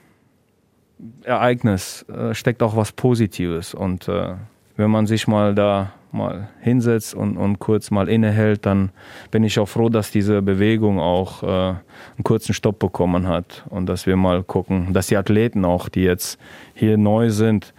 Ereignis 1.23 2.03
äh, 2.09 2.33
steckt 2.33 2.61
auch 2.63 2.75
was 2.75 2.91
Positives. 2.91 3.73
Und 3.73 4.07
äh, 4.07 4.35
wenn 4.75 4.91
man 4.91 5.07
sich 5.07 5.27
mal 5.27 5.55
da 5.55 5.93
mal 6.11 6.49
hinsetzt 6.59 7.13
und, 7.13 7.37
und 7.37 7.59
kurz 7.59 7.89
mal 7.89 8.09
innehält, 8.09 8.65
dann 8.65 8.91
bin 9.31 9.43
ich 9.43 9.59
auch 9.59 9.67
froh, 9.67 9.89
dass 9.89 10.11
diese 10.11 10.41
Bewegung 10.41 10.99
auch 10.99 11.41
äh, 11.43 11.47
einen 11.47 12.23
kurzen 12.23 12.53
Stopp 12.53 12.79
bekommen 12.79 13.27
hat 13.27 13.63
und 13.69 13.85
dass 13.85 14.05
wir 14.05 14.17
mal 14.17 14.43
gucken, 14.43 14.93
dass 14.93 15.07
die 15.07 15.17
Athleten 15.17 15.63
auch, 15.63 15.87
die 15.89 16.01
jetzt 16.01 16.37
hier 16.73 16.97
neu 16.97 17.29
sind, 17.29 17.73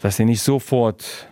dass 0.00 0.16
sie 0.16 0.26
nicht 0.26 0.42
sofort 0.42 1.28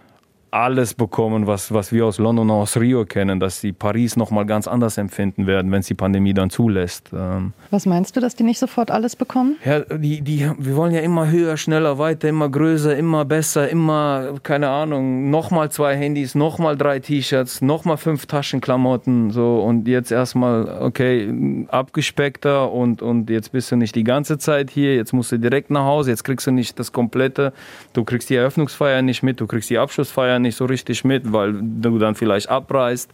alles 0.62 0.94
bekommen, 0.94 1.46
was, 1.46 1.72
was 1.72 1.92
wir 1.92 2.06
aus 2.06 2.18
London 2.18 2.48
und 2.48 2.56
aus 2.56 2.76
Rio 2.78 3.04
kennen, 3.04 3.38
dass 3.40 3.60
sie 3.60 3.72
Paris 3.72 4.16
nochmal 4.16 4.46
ganz 4.46 4.66
anders 4.66 4.96
empfinden 4.96 5.46
werden, 5.46 5.70
wenn 5.70 5.80
es 5.80 5.86
die 5.86 5.94
Pandemie 5.94 6.32
dann 6.32 6.48
zulässt. 6.48 7.10
Ähm, 7.12 7.52
Was 7.70 7.84
meinst 7.84 8.16
du, 8.16 8.20
dass 8.20 8.36
die 8.36 8.42
nicht 8.42 8.58
sofort 8.58 8.90
alles 8.90 9.16
bekommen? 9.16 9.56
ja, 9.64 9.80
die, 9.80 10.22
die, 10.22 10.50
wir 10.58 10.76
wollen 10.76 10.94
ja 10.94 11.00
immer 11.00 11.30
höher, 11.30 11.56
schneller, 11.58 11.98
weiter, 11.98 12.28
immer 12.28 12.48
größer, 12.48 12.96
immer 12.96 13.24
besser, 13.26 13.68
immer, 13.68 14.34
keine 14.42 14.68
Ahnung, 14.70 15.28
nochmal 15.30 15.70
zwei 15.70 15.94
Handys, 15.94 16.34
nochmal 16.34 16.76
drei 16.76 17.00
T-Shirts, 17.00 17.60
nochmal 17.60 17.98
fünf 17.98 18.24
Taschenklamotten, 18.26 19.30
so 19.32 19.60
und 19.60 19.86
jetzt 19.86 20.10
erstmal, 20.10 20.78
okay, 20.80 21.66
abgespeckter 21.68 22.72
und, 22.72 23.02
und 23.02 23.28
jetzt 23.28 23.52
bist 23.52 23.70
du 23.70 23.76
nicht 23.76 23.94
die 23.94 24.04
ganze 24.04 24.38
Zeit 24.38 24.70
hier, 24.70 24.94
jetzt 24.96 25.12
musst 25.12 25.32
du 25.32 25.38
direkt 25.38 25.70
nach 25.70 25.84
Hause, 25.84 26.10
jetzt 26.10 26.24
kriegst 26.24 26.46
du 26.46 26.50
nicht 26.50 26.78
das 26.78 26.92
komplette, 26.92 27.52
du 27.92 28.04
kriegst 28.04 28.30
die 28.30 28.36
Eröffnungsfeier 28.36 29.02
nicht 29.02 29.22
mit, 29.22 29.40
du 29.40 29.46
kriegst 29.46 29.68
die 29.68 29.78
Abschlussfeier 29.78 30.38
nicht 30.38 30.45
so 30.54 30.66
richtig 30.66 31.04
mit, 31.04 31.32
weil 31.32 31.54
du 31.60 31.98
dann 31.98 32.14
vielleicht 32.14 32.48
abreist. 32.48 33.10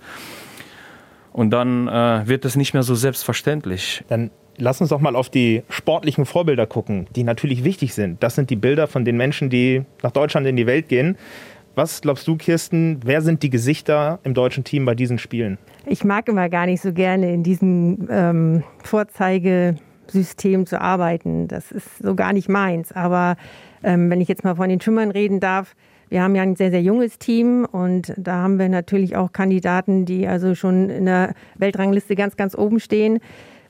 Und 1.33 1.51
dann 1.51 1.89
äh, 1.89 2.27
wird 2.27 2.45
es 2.45 2.57
nicht 2.57 2.75
mehr 2.75 2.83
so 2.83 2.95
selbstverständlich. 2.95 4.05
Dann 4.09 4.31
lass 4.59 4.81
uns 4.81 4.91
doch 4.91 5.01
mal 5.01 5.17
auf 5.17 5.31
die 5.31 5.63
sportlichen 5.71 6.27
Vorbilder 6.27 6.67
gucken, 6.67 7.07
die 7.17 7.25
natürlich 7.25 7.65
wichtig 7.65 7.95
sind. 7.95 8.23
Das 8.23 8.35
sind 8.35 8.51
die 8.51 8.57
Bilder 8.57 8.87
von 8.87 9.05
den 9.05 9.17
Menschen, 9.17 9.49
die 9.49 9.85
nach 10.03 10.11
Deutschland 10.11 10.47
in 10.47 10.57
die 10.57 10.67
Welt 10.67 10.89
gehen. 10.89 11.17
Was 11.75 12.03
glaubst 12.03 12.29
du, 12.29 12.37
Kirsten, 12.37 13.01
wer 13.03 13.23
sind 13.23 13.43
die 13.43 13.49
Gesichter 13.49 14.19
im 14.25 14.35
deutschen 14.35 14.63
Team 14.63 14.85
bei 14.85 14.95
diesen 14.95 15.19
Spielen? 15.19 15.57
Ich 15.87 16.05
mag 16.05 16.29
immer 16.29 16.51
gar 16.51 16.67
nicht 16.67 16.83
so 16.83 16.93
gerne 16.93 17.33
in 17.33 17.43
diesem 17.43 18.09
ähm, 18.11 18.63
Vorzeigesystem 18.85 20.67
zu 20.67 20.79
arbeiten. 20.79 21.49
Das 21.49 21.73
ist 21.73 21.99
so 21.99 22.15
gar 22.15 22.35
nicht 22.35 22.51
meins. 22.51 22.93
Aber 22.93 23.37
ähm, 23.83 24.11
wenn 24.11 24.21
ich 24.21 24.29
jetzt 24.29 24.45
mal 24.45 24.55
von 24.55 24.69
den 24.69 24.83
Schwimmern 24.83 25.11
reden 25.11 25.41
darf, 25.41 25.75
wir 26.13 26.23
haben 26.23 26.35
ja 26.35 26.43
ein 26.43 26.57
sehr, 26.57 26.71
sehr 26.71 26.83
junges 26.83 27.19
Team 27.19 27.65
und 27.65 28.13
da 28.19 28.35
haben 28.43 28.59
wir 28.59 28.69
natürlich 28.69 29.17
auch 29.17 29.33
Kandidaten, 29.33 30.05
die 30.05 30.29
also 30.29 30.55
schon 30.55 30.91
in 30.91 31.07
der 31.07 31.33
Weltrangliste 31.57 32.15
ganz, 32.17 32.37
ganz 32.37 32.55
oben 32.55 32.81
stehen. 32.81 33.19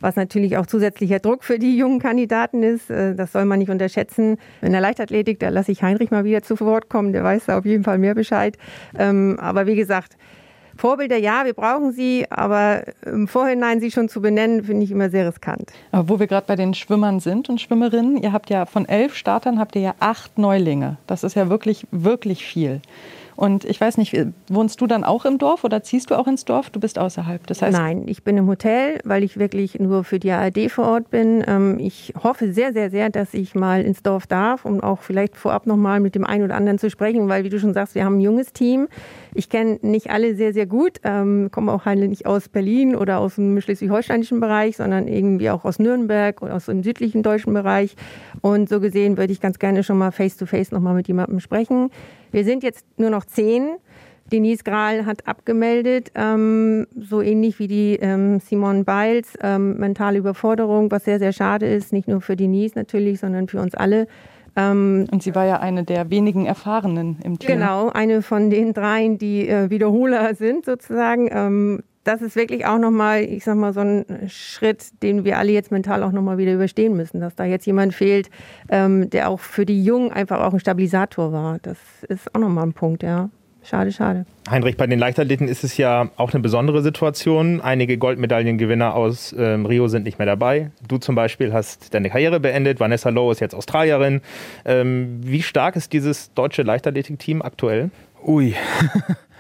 Was 0.00 0.16
natürlich 0.16 0.56
auch 0.56 0.66
zusätzlicher 0.66 1.20
Druck 1.20 1.44
für 1.44 1.61
die 1.61 1.76
jungen 1.76 2.00
Kandidaten 2.00 2.64
ist. 2.64 2.90
Äh, 2.90 3.14
Das 3.14 3.30
soll 3.30 3.44
man 3.44 3.61
nicht 3.61 3.70
unterschätzen. 3.70 4.38
In 4.61 4.72
der 4.72 4.80
Leichtathletik, 4.80 5.38
da 5.38 5.50
lasse 5.50 5.70
ich 5.70 5.84
Heinrich 5.84 6.11
mal 6.11 6.25
wieder 6.25 6.42
zu 6.42 6.58
Wort 6.58 6.88
kommen. 6.88 7.12
Der 7.12 7.22
weiß 7.22 7.46
da 7.46 7.58
auf 7.58 7.64
jeden 7.64 7.84
Fall 7.84 7.99
mehr 7.99 8.16
Bescheid. 8.16 8.58
Ähm, 8.99 9.38
Aber 9.38 9.68
wie 9.68 9.76
gesagt, 9.76 10.16
Vorbilder, 10.76 11.17
ja, 11.17 11.45
wir 11.45 11.55
brauchen 11.55 11.93
sie, 11.93 12.26
aber 12.31 12.85
im 13.05 13.29
Vorhinein 13.29 13.81
sie 13.81 13.91
schon 13.91 14.09
zu 14.09 14.21
benennen, 14.21 14.64
finde 14.64 14.85
ich 14.85 14.91
immer 14.91 15.11
sehr 15.11 15.29
riskant. 15.29 15.71
Aber 15.91 16.09
wo 16.09 16.21
wir 16.21 16.26
gerade 16.26 16.47
bei 16.47 16.57
den 16.57 16.75
Schwimmern 16.75 17.21
sind 17.21 17.49
und 17.49 17.61
Schwimmerinnen, 17.61 18.17
ihr 18.17 18.33
habt 18.33 18.50
ja 18.50 18.67
von 18.67 18.87
elf 18.88 19.14
Startern 19.14 19.59
habt 19.59 19.76
ihr 19.76 19.83
ja 19.83 19.95
acht 20.00 20.38
Neulinge. 20.38 20.97
Das 21.07 21.25
ist 21.25 21.35
ja 21.35 21.49
wirklich, 21.49 21.87
wirklich 21.91 22.45
viel. 22.45 22.81
Und 23.37 23.65
ich 23.65 23.81
weiß 23.81 23.99
nicht, 23.99 24.15
wohnst 24.49 24.81
du 24.81 24.87
dann 24.87 25.05
auch 25.05 25.25
im 25.25 25.39
Dorf 25.39 25.65
oder 25.65 25.83
ziehst 25.83 26.11
du 26.11 26.19
auch 26.19 26.27
ins 26.27 26.45
Dorf? 26.45 26.71
Du 26.71 26.81
bist 26.81 26.99
außerhalb. 26.99 27.47
Das 27.47 27.62
heißt 27.62 27.77
Nein, 27.77 28.05
ich 28.07 28.23
bin 28.23 28.37
im 28.37 28.47
Hotel, 28.47 29.01
weil 29.05 29.25
ich 29.25 29.39
wirklich 29.39 29.79
nur 29.79 30.05
für 30.05 30.19
die 30.19 30.31
ARD 30.31 30.71
vor 30.71 30.87
Ort 30.87 31.11
bin. 31.11 31.43
Ähm, 31.47 31.79
ich 31.79 32.12
hoffe 32.23 32.53
sehr, 32.53 32.73
sehr, 32.73 32.91
sehr, 32.91 33.11
dass 33.11 33.35
ich 33.35 33.55
mal 33.55 33.83
ins 33.83 34.03
Dorf 34.03 34.27
darf, 34.27 34.65
um 34.65 34.81
auch 34.81 35.01
vielleicht 35.01 35.37
vorab 35.37 35.67
noch 35.67 35.77
mal 35.77 36.01
mit 36.01 36.15
dem 36.15 36.25
einen 36.25 36.45
oder 36.45 36.57
anderen 36.57 36.79
zu 36.79 36.91
sprechen, 36.91 37.29
weil 37.29 37.45
wie 37.45 37.49
du 37.49 37.59
schon 37.59 37.75
sagst, 37.75 37.95
wir 37.95 38.05
haben 38.05 38.19
ein 38.19 38.21
junges 38.21 38.53
Team. 38.53 38.89
Ich 39.35 39.49
kenne 39.49 39.79
nicht 39.83 40.11
alle 40.11 40.35
sehr, 40.35 40.53
sehr 40.53 40.67
gut, 40.67 41.01
ähm, 41.05 41.49
komme 41.51 41.73
auch 41.73 41.87
alle 41.87 42.09
nicht 42.09 42.27
aus 42.27 42.49
Berlin 42.49 42.95
oder 42.95 43.19
aus 43.19 43.37
dem 43.37 43.61
schleswig-holsteinischen 43.61 44.41
Bereich, 44.41 44.77
sondern 44.77 45.09
irgendwie 45.09 45.49
auch 45.51 45.65
aus 45.65 45.79
Nürnberg 45.79 46.43
oder 46.43 46.55
aus 46.55 46.67
dem 46.67 46.83
südlichen 46.83 47.23
deutschen 47.23 47.55
Bereich. 47.55 47.97
Und 48.43 48.69
so 48.69 48.81
gesehen 48.81 49.17
würde 49.17 49.33
ich 49.33 49.41
ganz 49.41 49.59
gerne 49.59 49.83
schon 49.83 49.97
mal 49.97 50.11
face-to-face 50.11 50.69
-face 50.69 50.75
noch 50.75 50.81
mal 50.81 50.95
mit 50.95 51.09
jemandem 51.09 51.41
sprechen. 51.41 51.91
Wir 52.33 52.45
sind 52.45 52.62
jetzt 52.62 52.85
nur 52.97 53.11
noch 53.11 53.25
zehn. 53.25 53.77
Denise 54.33 54.65
Grahl 54.65 55.05
hat 55.05 55.29
abgemeldet, 55.29 56.11
ähm, 56.15 56.87
so 56.99 57.21
ähnlich 57.21 57.59
wie 57.59 57.69
die 57.69 57.97
ähm, 58.01 58.41
Simone 58.41 58.85
Biles, 58.85 59.35
ähm, 59.43 59.77
mentale 59.77 60.19
Überforderung, 60.19 60.91
was 60.91 61.05
sehr, 61.05 61.19
sehr 61.19 61.33
schade 61.33 61.67
ist, 61.67 61.93
nicht 61.93 62.09
nur 62.09 62.23
für 62.23 62.35
Denise 62.35 62.75
natürlich, 62.75 63.21
sondern 63.21 63.47
für 63.49 63.61
uns 63.61 63.75
alle. 63.75 64.07
Ähm, 64.57 65.07
Und 65.11 65.23
sie 65.23 65.35
war 65.35 65.45
ja 65.45 65.61
eine 65.61 65.85
der 65.85 66.09
wenigen 66.11 66.47
Erfahrenen 66.47 67.19
im 67.23 67.39
Team. 67.39 67.59
Genau, 67.59 67.91
eine 67.91 68.23
von 68.23 68.49
den 68.49 68.73
dreien, 68.73 69.19
die 69.19 69.49
äh, 69.49 69.69
Wiederholer 69.69 70.35
sind 70.35 70.65
sozusagen. 70.65 71.83
Das 72.04 72.21
ist 72.21 72.35
wirklich 72.35 72.66
auch 72.66 72.78
nochmal, 72.78 73.23
ich 73.23 73.44
sag 73.44 73.56
mal, 73.56 73.73
so 73.73 73.80
ein 73.80 74.04
Schritt, 74.28 75.02
den 75.02 75.25
wir 75.25 75.38
alle 75.38 75.52
jetzt 75.52 75.71
mental 75.71 76.02
auch 76.02 76.11
nochmal 76.11 76.37
wieder 76.37 76.52
überstehen 76.52 76.97
müssen, 76.97 77.21
dass 77.21 77.37
da 77.37 77.44
jetzt 77.44 77.64
jemand 77.66 77.94
fehlt, 77.94 78.28
ähm, 78.68 79.09
der 79.11 79.28
auch 79.28 79.38
für 79.38 79.64
die 79.64 79.85
Jungen 79.85 80.11
einfach 80.11 80.40
auch 80.40 80.52
ein 80.52 80.61
Stabilisator 80.61 81.32
war. 81.32 81.59
Das 81.61 81.78
ist 82.09 82.35
auch 82.35 82.40
nochmal 82.40 82.66
ein 82.66 82.73
Punkt, 82.73 83.04
ja. 83.04 83.30
Schade, 83.64 83.92
schade. 83.92 84.26
Heinrich, 84.50 84.76
bei 84.76 84.88
den 84.88 84.99
Leichtathleten 84.99 85.47
ist 85.47 85.62
es 85.62 85.76
ja 85.76 86.09
auch 86.16 86.32
eine 86.32 86.42
besondere 86.42 86.82
Situation. 86.82 87.61
Einige 87.61 87.97
Goldmedaillengewinner 87.97 88.94
aus 88.94 89.32
ähm, 89.38 89.66
Rio 89.66 89.87
sind 89.87 90.02
nicht 90.02 90.18
mehr 90.18 90.26
dabei. 90.26 90.73
Du 90.87 90.99
zum 90.99 91.14
Beispiel 91.14 91.52
hast 91.52 91.94
deine 91.94 92.11
Karriere 92.11 92.40
beendet. 92.40 92.80
Vanessa 92.80 93.11
Lowe 93.11 93.30
ist 93.30 93.40
jetzt 93.40 93.54
Australierin. 93.54 94.21
Ähm, 94.64 95.21
wie 95.23 95.42
stark 95.42 95.76
ist 95.76 95.92
dieses 95.92 96.35
deutsche 96.35 96.62
Leichtathletikteam 96.62 97.40
aktuell? 97.40 97.90
Ui. 98.26 98.54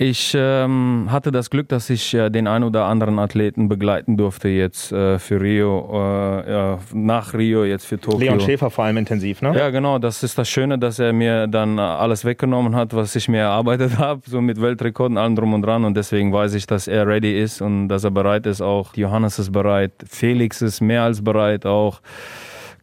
Ich 0.00 0.32
ähm, 0.38 1.08
hatte 1.10 1.32
das 1.32 1.50
Glück, 1.50 1.68
dass 1.68 1.90
ich 1.90 2.14
äh, 2.14 2.30
den 2.30 2.46
ein 2.46 2.62
oder 2.62 2.84
anderen 2.84 3.18
Athleten 3.18 3.68
begleiten 3.68 4.16
durfte 4.16 4.46
jetzt 4.48 4.92
äh, 4.92 5.18
für 5.18 5.40
Rio, 5.40 6.44
äh, 6.46 6.76
nach 6.92 7.34
Rio 7.34 7.64
jetzt 7.64 7.84
für 7.84 8.00
Tokio. 8.00 8.20
Leon 8.20 8.40
Schäfer 8.40 8.70
vor 8.70 8.84
allem 8.84 8.98
intensiv, 8.98 9.42
ne? 9.42 9.52
Ja, 9.58 9.70
genau. 9.70 9.98
Das 9.98 10.22
ist 10.22 10.38
das 10.38 10.48
Schöne, 10.48 10.78
dass 10.78 11.00
er 11.00 11.12
mir 11.12 11.48
dann 11.48 11.80
alles 11.80 12.24
weggenommen 12.24 12.76
hat, 12.76 12.94
was 12.94 13.16
ich 13.16 13.28
mir 13.28 13.38
erarbeitet 13.48 13.98
habe, 13.98 14.22
so 14.24 14.40
mit 14.40 14.62
Weltrekorden, 14.62 15.18
allem 15.18 15.34
drum 15.34 15.52
und 15.52 15.62
dran. 15.62 15.84
Und 15.84 15.96
deswegen 15.96 16.32
weiß 16.32 16.54
ich, 16.54 16.68
dass 16.68 16.86
er 16.86 17.04
ready 17.04 17.36
ist 17.36 17.60
und 17.60 17.88
dass 17.88 18.04
er 18.04 18.12
bereit 18.12 18.46
ist 18.46 18.60
auch. 18.60 18.94
Johannes 18.94 19.40
ist 19.40 19.50
bereit, 19.50 19.90
Felix 20.08 20.62
ist 20.62 20.80
mehr 20.80 21.02
als 21.02 21.24
bereit 21.24 21.66
auch. 21.66 22.00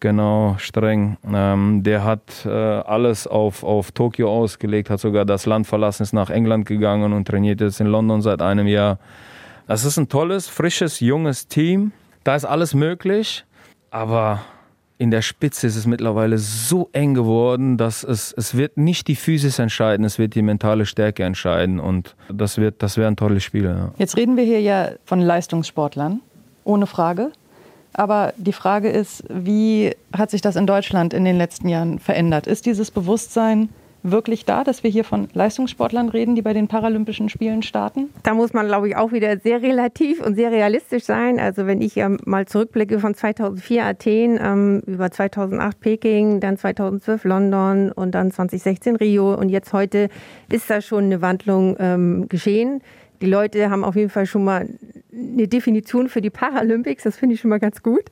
Genau, 0.06 0.56
streng. 0.60 1.18
Ähm, 1.34 1.82
der 1.82 2.04
hat 2.04 2.46
äh, 2.46 2.50
alles 2.52 3.26
auf, 3.26 3.64
auf 3.64 3.92
Tokio 3.92 4.32
ausgelegt, 4.32 4.92
hat 4.92 5.00
sogar 5.00 5.26
das 5.26 5.48
Land 5.48 5.66
verlassen, 5.66 6.04
ist 6.04 6.14
nach 6.14 6.30
England 6.30 6.68
gegangen 6.68 7.12
und 7.12 7.28
trainiert 7.28 7.60
jetzt 7.60 7.80
in 7.80 7.88
London 7.88 8.22
seit 8.22 8.40
einem 8.40 8.68
Jahr. 8.68 9.00
Das 9.66 9.84
ist 9.84 9.98
ein 9.98 10.08
tolles, 10.08 10.48
frisches, 10.48 11.00
junges 11.00 11.48
Team. 11.48 11.92
Da 12.24 12.36
ist 12.36 12.46
alles 12.46 12.76
möglich, 12.76 13.46
aber 13.90 14.42
in 15.00 15.10
der 15.10 15.24
Spitze 15.24 15.66
ist 15.66 15.76
es 15.76 15.88
mittlerweile 15.88 16.38
so 16.38 16.88
eng 16.92 17.16
geworden, 17.16 17.80
dass 17.80 18.04
es, 18.04 18.32
es 18.32 18.56
wird 18.56 18.78
nicht 18.78 19.08
die 19.08 19.16
Physis 19.16 19.58
entscheiden, 19.58 20.06
es 20.06 20.20
wird 20.20 20.36
die 20.36 20.44
mentale 20.44 20.86
Stärke 20.86 21.24
entscheiden 21.24 21.80
und 21.80 22.16
das, 22.32 22.60
wird, 22.60 22.84
das 22.84 22.98
wären 22.98 23.16
tolle 23.16 23.40
Spiele. 23.40 23.70
Ja. 23.70 23.92
Jetzt 23.98 24.18
reden 24.18 24.38
wir 24.38 24.44
hier 24.44 24.62
ja 24.62 24.90
von 25.04 25.20
Leistungssportlern, 25.20 26.22
ohne 26.64 26.86
Frage. 26.86 27.32
Aber 27.98 28.34
die 28.38 28.54
Frage 28.54 28.90
ist, 28.90 29.24
wie 29.30 29.96
hat 30.16 30.30
sich 30.30 30.42
das 30.42 30.58
in 30.58 30.68
Deutschland 30.68 31.14
in 31.14 31.24
den 31.24 31.38
letzten 31.38 31.70
Jahren 31.70 32.00
verändert? 32.00 32.46
Ist 32.46 32.66
dieses 32.66 32.92
Bewusstsein 32.92 33.70
wirklich 34.04 34.46
da, 34.46 34.64
dass 34.64 34.84
wir 34.84 34.92
hier 34.92 35.04
von 35.04 35.30
Leistungssportlern 35.34 36.10
reden, 36.10 36.36
die 36.36 36.42
bei 36.42 36.54
den 36.54 36.68
Paralympischen 36.68 37.30
Spielen 37.30 37.64
starten? 37.64 38.10
Da 38.24 38.34
muss 38.34 38.54
man, 38.54 38.68
glaube 38.68 38.88
ich, 38.88 38.96
auch 38.96 39.12
wieder 39.12 39.38
sehr 39.40 39.62
relativ 39.62 40.24
und 40.24 40.36
sehr 40.36 40.52
realistisch 40.52 41.04
sein. 41.04 41.40
Also 41.40 41.66
wenn 41.66 41.82
ich 41.82 41.98
ähm, 41.98 42.20
mal 42.26 42.46
zurückblicke 42.46 43.00
von 43.00 43.16
2004 43.16 43.84
Athen 43.84 44.40
ähm, 44.42 44.84
über 44.86 45.10
2008 45.10 45.80
Peking, 45.80 46.40
dann 46.40 46.58
2012 46.58 47.24
London 47.24 47.92
und 47.92 48.12
dann 48.12 48.30
2016 48.32 48.98
Rio 48.98 49.34
und 49.34 49.50
jetzt 49.50 49.74
heute 49.74 50.10
ist 50.52 50.70
da 50.70 50.82
schon 50.82 51.06
eine 51.06 51.22
Wandlung 51.22 51.76
ähm, 51.80 52.30
geschehen. 52.30 52.82
Die 53.22 53.28
Leute 53.28 53.70
haben 53.70 53.84
auf 53.84 53.96
jeden 53.96 54.10
Fall 54.10 54.26
schon 54.26 54.44
mal 54.44 54.68
eine 55.16 55.48
Definition 55.48 56.10
für 56.10 56.22
die 56.22 56.30
Paralympics, 56.30 57.04
das 57.04 57.16
finde 57.16 57.36
ich 57.36 57.42
schon 57.42 57.50
mal 57.50 57.60
ganz 57.60 57.82
gut. 57.82 58.04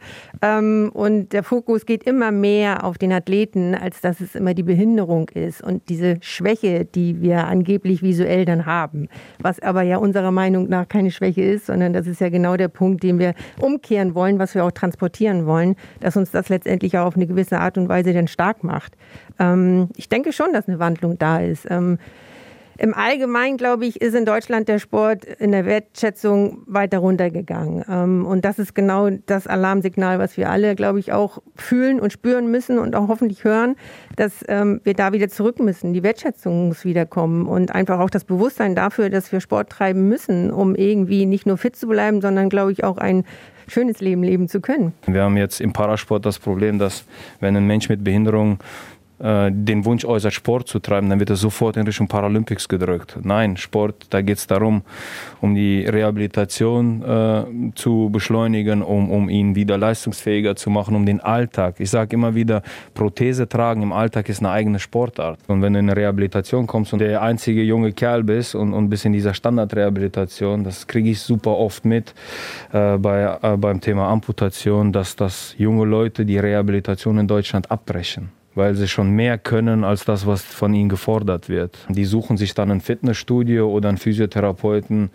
Ähm, 0.42 0.90
und 0.94 1.34
der 1.34 1.44
Fokus 1.44 1.86
geht 1.86 2.04
immer 2.04 2.32
mehr 2.32 2.84
auf 2.84 2.98
den 2.98 3.12
Athleten, 3.12 3.76
als 3.76 4.02
dass 4.02 4.22
es 4.22 4.36
immer 4.36 4.54
die 4.54 4.64
Behinderung 4.64 5.30
ist 5.30 5.62
und 5.62 5.90
diese 5.90 6.18
Schwäche, 6.22 6.86
die 6.86 7.22
wir 7.22 7.48
angeblich 7.48 8.02
visuell 8.02 8.46
dann 8.46 8.66
haben. 8.66 9.10
Was 9.40 9.60
aber 9.60 9.82
ja 9.82 9.98
unserer 9.98 10.32
Meinung 10.32 10.70
nach 10.70 10.88
keine 10.88 11.12
Schwäche 11.12 11.42
ist, 11.42 11.66
sondern 11.66 11.94
das 11.94 12.08
ist 12.08 12.22
ja 12.22 12.30
genau 12.30 12.58
der 12.58 12.70
Punkt, 12.70 13.04
den 13.04 13.20
wir 13.20 13.34
umkehren 13.60 14.16
wollen, 14.16 14.40
was 14.40 14.56
wir 14.56 14.64
auch 14.64 14.72
transportieren 14.72 15.46
wollen, 15.46 15.76
dass 16.00 16.16
uns 16.16 16.32
das 16.32 16.50
letztendlich 16.50 16.98
auch 16.98 17.06
auf 17.06 17.16
eine 17.16 17.28
gewisse 17.28 17.60
Art 17.60 17.78
und 17.78 17.90
Weise 17.90 18.14
dann 18.14 18.28
stark 18.28 18.64
macht. 18.64 18.94
Ähm, 19.40 19.90
ich 19.96 20.10
denke 20.10 20.32
schon, 20.32 20.54
dass 20.54 20.68
eine 20.68 20.80
Wandlung 20.80 21.18
da 21.18 21.40
ist. 21.40 21.68
Im 22.84 22.94
Allgemeinen, 22.94 23.56
glaube 23.56 23.86
ich, 23.86 24.02
ist 24.02 24.14
in 24.14 24.26
Deutschland 24.26 24.68
der 24.68 24.78
Sport 24.78 25.24
in 25.24 25.54
der 25.54 25.66
Wertschätzung 25.66 26.64
weiter 26.66 26.98
runtergegangen. 26.98 27.86
Ähm, 27.88 28.26
und 28.26 28.44
das 28.44 28.60
ist 28.60 28.76
genau 28.76 29.10
das 29.26 29.48
Alarmsignal, 29.48 30.20
was 30.20 30.36
wir 30.36 30.50
alle, 30.50 30.76
glaube 30.76 31.00
ich, 31.00 31.14
auch 31.14 31.42
fühlen 31.56 32.02
und 32.02 32.12
spüren 32.12 32.52
müssen 32.52 32.80
und 32.80 32.94
auch 32.94 33.08
hoffentlich 33.08 33.46
hören, 33.46 33.78
dass 34.18 34.44
ähm, 34.50 34.82
wir 34.84 34.96
da 34.96 35.14
wieder 35.14 35.30
zurück 35.30 35.62
müssen. 35.62 35.94
Die 35.94 36.04
Wertschätzung 36.04 36.68
muss 36.68 36.84
wiederkommen 36.84 37.48
und 37.48 37.74
einfach 37.74 38.00
auch 38.00 38.10
das 38.10 38.26
Bewusstsein 38.26 38.76
dafür, 38.76 39.10
dass 39.10 39.32
wir 39.32 39.40
Sport 39.40 39.70
treiben 39.70 40.10
müssen, 40.10 40.52
um 40.52 40.76
irgendwie 40.76 41.26
nicht 41.26 41.46
nur 41.46 41.58
fit 41.58 41.78
zu 41.78 41.88
bleiben, 41.88 42.20
sondern, 42.20 42.50
glaube 42.50 42.74
ich, 42.74 42.84
auch 42.84 42.98
ein 42.98 43.24
schönes 43.68 44.02
Leben 44.02 44.24
leben 44.24 44.50
zu 44.50 44.60
können. 44.60 44.94
Wir 45.08 45.24
haben 45.24 45.38
jetzt 45.38 45.62
im 45.62 45.72
Parasport 45.72 46.26
das 46.26 46.38
Problem, 46.38 46.80
dass 46.80 47.06
wenn 47.40 47.56
ein 47.56 47.66
Mensch 47.66 47.88
mit 47.88 48.04
Behinderung 48.04 48.60
äh, 49.24 49.52
den 49.54 49.86
Wunsch 49.86 50.04
äußert, 50.04 50.34
Sport 50.34 50.68
zu 50.68 50.80
treiben, 50.80 51.10
dann 51.10 51.20
wird 51.20 51.30
er 51.30 51.38
sofort 51.38 51.78
in 51.78 51.86
Richtung 51.86 52.08
Paralympics 52.08 52.68
gedrückt. 52.68 53.18
Nein, 53.24 53.56
Sport, 53.56 54.08
da 54.10 54.22
geht 54.22 54.38
es 54.38 54.48
darum, 54.48 54.82
um 55.40 55.56
die 55.56 55.86
Rehabilitation 55.86 57.02
äh, 57.02 57.44
zu 57.76 58.10
beschleunigen, 58.12 58.82
um, 58.82 59.10
um 59.10 59.30
ihn 59.30 59.56
wieder 59.56 59.78
leistungsfähiger 59.78 60.58
zu 60.58 60.70
machen, 60.70 60.96
um 60.96 61.06
den 61.06 61.22
Alltag. 61.22 61.76
Ich 61.80 61.90
sage 61.90 62.16
immer 62.16 62.36
wieder, 62.36 62.64
Prothese 62.94 63.48
tragen 63.48 63.82
im 63.82 63.94
Alltag 63.94 64.28
ist 64.28 64.40
eine 64.40 64.52
eigene 64.52 64.80
Sportart. 64.80 65.40
Und 65.48 65.62
wenn 65.62 65.72
du 65.72 65.80
in 65.80 65.90
eine 65.90 65.96
Rehabilitation 65.96 66.68
kommst 66.68 66.92
und 66.92 67.00
der 67.00 67.22
einzige 67.22 67.64
junge 67.64 67.94
Kerl 67.94 68.24
bist 68.24 68.56
und, 68.56 68.74
und 68.74 68.90
bist 68.90 69.06
in 69.06 69.14
dieser 69.14 69.34
Standardrehabilitation, 69.34 70.66
das 70.66 70.86
kriege 70.86 71.10
ich 71.10 71.22
super 71.22 71.58
oft 71.58 71.86
mit 71.86 72.14
äh, 72.74 72.98
bei, 72.98 73.38
äh, 73.42 73.56
beim 73.56 73.80
Thema 73.80 74.10
Amputation, 74.10 74.92
dass 74.92 75.16
das 75.16 75.56
junge 75.58 75.86
Leute 75.86 76.26
die 76.26 76.38
Rehabilitation 76.38 77.20
in 77.20 77.28
Deutschland 77.28 77.72
abbrechen 77.72 78.43
weil 78.56 78.76
sie 78.76 78.88
schon 78.88 79.12
mehr 79.12 79.38
können 79.38 79.84
als 79.84 80.06
das, 80.06 80.28
was 80.28 80.44
von 80.44 80.74
ihnen 80.74 80.90
gefordert 80.90 81.50
wird. 81.50 81.86
Die 81.90 82.06
suchen 82.06 82.38
sich 82.38 82.54
dann 82.54 82.72
ein 82.72 82.82
Fitnessstudio 82.82 83.70
oder 83.70 83.90
einen 83.90 83.98
Physiotherapeuten 83.98 85.10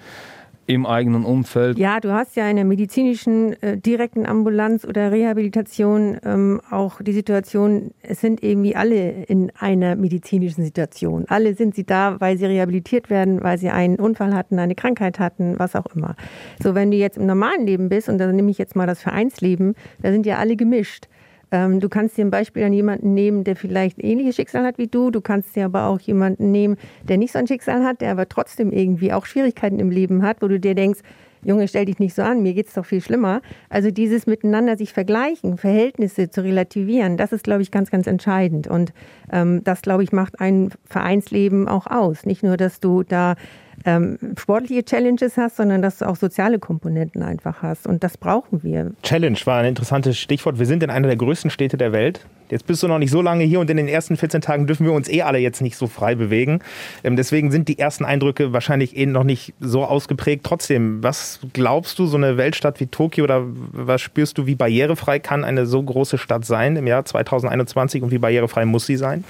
im 0.69 0.85
eigenen 0.85 1.25
Umfeld. 1.25 1.79
Ja, 1.79 1.99
du 1.99 2.13
hast 2.13 2.37
ja 2.37 2.49
in 2.49 2.57
der 2.57 2.67
medizinischen 2.67 3.55
äh, 3.63 3.79
direkten 3.79 4.27
Ambulanz 4.27 4.85
oder 4.85 5.11
Rehabilitation 5.11 6.19
ähm, 6.23 6.61
auch 6.71 7.01
die 7.01 7.15
Situation, 7.15 7.93
es 8.03 8.21
sind 8.21 8.43
irgendwie 8.43 8.77
alle 8.77 9.25
in 9.25 9.51
einer 9.59 9.97
medizinischen 9.97 10.63
Situation. 10.63 11.25
Alle 11.29 11.55
sind 11.55 11.75
sie 11.75 11.85
da, 11.85 12.21
weil 12.21 12.37
sie 12.37 12.45
rehabilitiert 12.45 13.09
werden, 13.09 13.43
weil 13.43 13.57
sie 13.57 13.71
einen 13.71 13.97
Unfall 13.97 14.35
hatten, 14.35 14.59
eine 14.59 14.75
Krankheit 14.75 15.19
hatten, 15.19 15.59
was 15.59 15.75
auch 15.75 15.87
immer. 15.95 16.17
So, 16.63 16.75
wenn 16.75 16.91
du 16.91 16.99
jetzt 16.99 17.17
im 17.17 17.25
normalen 17.25 17.67
Leben 17.67 17.89
bist, 17.89 18.11
und 18.11 18.19
da 18.19 18.31
nehme 18.31 18.51
ich 18.51 18.59
jetzt 18.59 18.77
mal 18.77 18.87
das 18.87 19.01
Vereinsleben, 19.01 19.75
da 20.03 20.13
sind 20.13 20.27
ja 20.27 20.37
alle 20.37 20.55
gemischt. 20.55 21.09
Ähm, 21.51 21.81
du 21.81 21.89
kannst 21.89 22.17
dir 22.17 22.25
ein 22.25 22.31
Beispiel 22.31 22.65
an 22.65 22.73
jemanden 22.73 23.15
nehmen, 23.15 23.45
der 23.45 23.57
vielleicht 23.57 24.03
ähnliches 24.03 24.37
Schicksal 24.37 24.65
hat 24.65 24.79
wie 24.79 24.87
du. 24.87 25.11
Du 25.11 25.21
kannst 25.21 25.57
dir 25.57 25.65
aber 25.65 25.87
auch 25.87 26.01
jemanden 26.01 26.51
nehmen, 26.51 26.77
der 27.03 27.17
nicht 27.17 27.33
so 27.33 27.39
ein 27.39 27.47
Schicksal 27.47 27.85
hat, 27.85 28.01
der 28.01 28.11
aber 28.11 28.29
trotzdem 28.29 28.73
irgendwie 28.73 29.13
auch 29.13 29.27
Schwierigkeiten 29.27 29.79
im 29.79 29.91
Leben 29.91 30.23
hat, 30.23 30.43
wo 30.43 30.49
du 30.49 30.61
dir 30.61 30.75
denkst, 30.75 31.01
Junge, 31.45 31.69
stell 31.69 31.85
dich 31.85 32.01
nicht 32.01 32.15
so 32.15 32.23
an, 32.23 32.43
mir 32.43 32.53
geht 32.53 32.67
es 32.67 32.75
doch 32.75 32.85
viel 32.85 33.01
schlimmer. 33.01 33.43
Also 33.69 33.91
dieses 33.91 34.27
miteinander 34.27 34.77
sich 34.77 34.93
vergleichen, 34.93 35.57
Verhältnisse 35.57 36.31
zu 36.31 36.43
relativieren, 36.43 37.17
das 37.17 37.33
ist, 37.33 37.45
glaube 37.45 37.63
ich, 37.63 37.71
ganz, 37.71 37.91
ganz 37.91 38.07
entscheidend. 38.07 38.67
Und 38.67 38.93
ähm, 39.33 39.63
das, 39.63 39.83
glaube 39.83 40.03
ich, 40.03 40.13
macht 40.13 40.41
ein 40.41 40.71
Vereinsleben 40.85 41.69
auch 41.69 41.87
aus. 41.87 42.27
Nicht 42.27 42.43
nur, 42.43 42.57
dass 42.57 42.81
du 42.81 43.05
da 43.05 43.37
ähm, 43.85 44.19
sportliche 44.39 44.85
Challenges 44.85 45.37
hast, 45.37 45.57
sondern 45.57 45.83
dass 45.83 45.99
du 45.99 46.09
auch 46.09 46.17
soziale 46.17 46.59
Komponenten 46.59 47.23
einfach 47.23 47.63
hast. 47.63 47.87
Und 47.87 48.05
das 48.05 48.17
brauchen 48.17 48.63
wir. 48.63 48.93
Challenge 49.03 49.39
war 49.45 49.61
ein 49.61 49.67
interessantes 49.67 50.19
Stichwort. 50.19 50.59
Wir 50.59 50.67
sind 50.67 50.83
in 50.83 50.91
einer 50.91 51.09
der 51.09 51.17
größten 51.17 51.51
Städte 51.51 51.77
der 51.77 51.93
Welt. 51.93 52.27
Jetzt 52.51 52.67
bist 52.67 52.83
du 52.83 52.89
noch 52.89 52.99
nicht 52.99 53.11
so 53.11 53.21
lange 53.21 53.45
hier 53.45 53.61
und 53.61 53.69
in 53.69 53.77
den 53.77 53.89
ersten 53.89 54.17
14 54.17 54.41
Tagen 54.41 54.67
dürfen 54.67 54.87
wir 54.87 54.93
uns 54.93 55.09
eh 55.09 55.23
alle 55.23 55.39
jetzt 55.39 55.61
nicht 55.61 55.77
so 55.77 55.87
frei 55.87 56.15
bewegen. 56.15 56.61
Ähm, 57.05 57.17
deswegen 57.17 57.51
sind 57.51 57.69
die 57.69 57.79
ersten 57.79 58.05
Eindrücke 58.05 58.53
wahrscheinlich 58.53 58.97
eh 58.97 59.07
noch 59.07 59.25
nicht 59.25 59.53
so 59.61 59.85
ausgeprägt. 59.85 60.45
Trotzdem, 60.45 61.03
was 61.03 61.41
glaubst 61.53 61.99
du, 61.99 62.07
so 62.07 62.17
eine 62.17 62.37
Weltstadt 62.37 62.81
wie 62.81 62.87
Tokio 62.87 63.25
oder 63.25 63.43
was 63.45 64.01
spürst 64.01 64.39
du, 64.39 64.47
wie 64.47 64.55
barrierefrei 64.55 65.19
kann 65.19 65.45
eine 65.45 65.67
so 65.67 65.83
große 65.83 66.17
Stadt 66.17 66.45
sein 66.45 66.77
im 66.77 66.87
Jahr 66.87 67.05
2021 67.05 68.03
und 68.03 68.11
wie 68.11 68.19
barrierefrei 68.19 68.65
muss 68.65 68.87
sie 68.87 68.97
sein? 68.97 69.25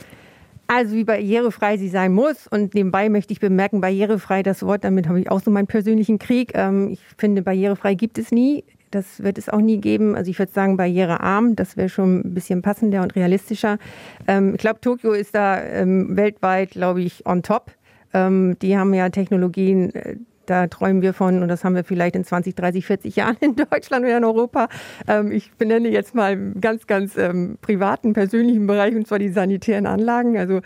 Also 0.69 0.95
wie 0.95 1.05
barrierefrei 1.05 1.79
sie 1.79 1.89
sein 1.89 2.13
muss. 2.13 2.47
Und 2.47 2.75
nebenbei 2.75 3.09
möchte 3.09 3.33
ich 3.33 3.41
bemerken, 3.41 3.81
barrierefrei, 3.81 4.43
das 4.43 4.63
Wort, 4.63 4.85
damit 4.85 5.09
habe 5.09 5.19
ich 5.19 5.31
auch 5.31 5.41
so 5.41 5.51
meinen 5.51 5.67
persönlichen 5.67 6.19
Krieg. 6.19 6.53
Ähm, 6.55 6.91
ich 6.91 7.01
finde, 7.17 7.43
barrierefrei 7.43 7.95
gibt 7.95 8.19
es 8.19 8.31
nie. 8.31 8.65
Das 8.91 9.23
wird 9.23 9.39
es 9.39 9.49
auch 9.49 9.61
nie 9.61 9.79
geben. 9.79 10.15
Also 10.15 10.31
ich 10.31 10.39
würde 10.39 10.53
sagen, 10.53 10.77
barrierearm, 10.77 11.57
das 11.57 11.79
wäre 11.79 11.89
schon 11.89 12.21
ein 12.21 12.35
bisschen 12.35 12.61
passender 12.61 13.03
und 13.03 13.17
realistischer. 13.17 13.79
Ähm, 14.27 14.55
ich 14.55 14.61
glaube, 14.61 14.81
Tokio 14.81 15.13
ist 15.13 15.35
da 15.35 15.63
ähm, 15.63 16.17
weltweit, 16.17 16.73
glaube 16.73 17.01
ich, 17.03 17.27
on 17.27 17.43
top. 17.43 17.73
Die 18.15 18.79
haben 18.79 18.95
ja 18.95 19.11
Technologien, 19.11 19.95
äh, 19.95 20.17
da 20.49 20.67
träumen 20.67 21.03
wir 21.03 21.13
von, 21.13 21.43
und 21.43 21.49
das 21.49 21.65
haben 21.65 21.75
wir 21.75 21.85
vielleicht 21.85 22.17
in 22.17 22.25
20, 22.25 22.55
30, 22.55 22.87
40 22.87 23.17
Jahren 23.17 23.37
in 23.41 23.57
Deutschland 23.57 24.05
oder 24.05 24.17
in 24.17 24.25
Europa. 24.25 24.69
Ähm, 25.07 25.33
ich 25.33 25.53
benenne 25.53 25.89
jetzt 25.89 26.15
mal 26.15 26.37
ganz, 26.61 26.87
ganz 26.87 27.17
ähm, 27.17 27.59
privaten, 27.61 28.13
persönlichen 28.13 28.67
Bereich, 28.67 28.95
und 28.95 29.07
zwar 29.07 29.19
die 29.19 29.31
sanitären 29.31 29.87
Anlagen. 29.87 30.39
Also 30.39 30.61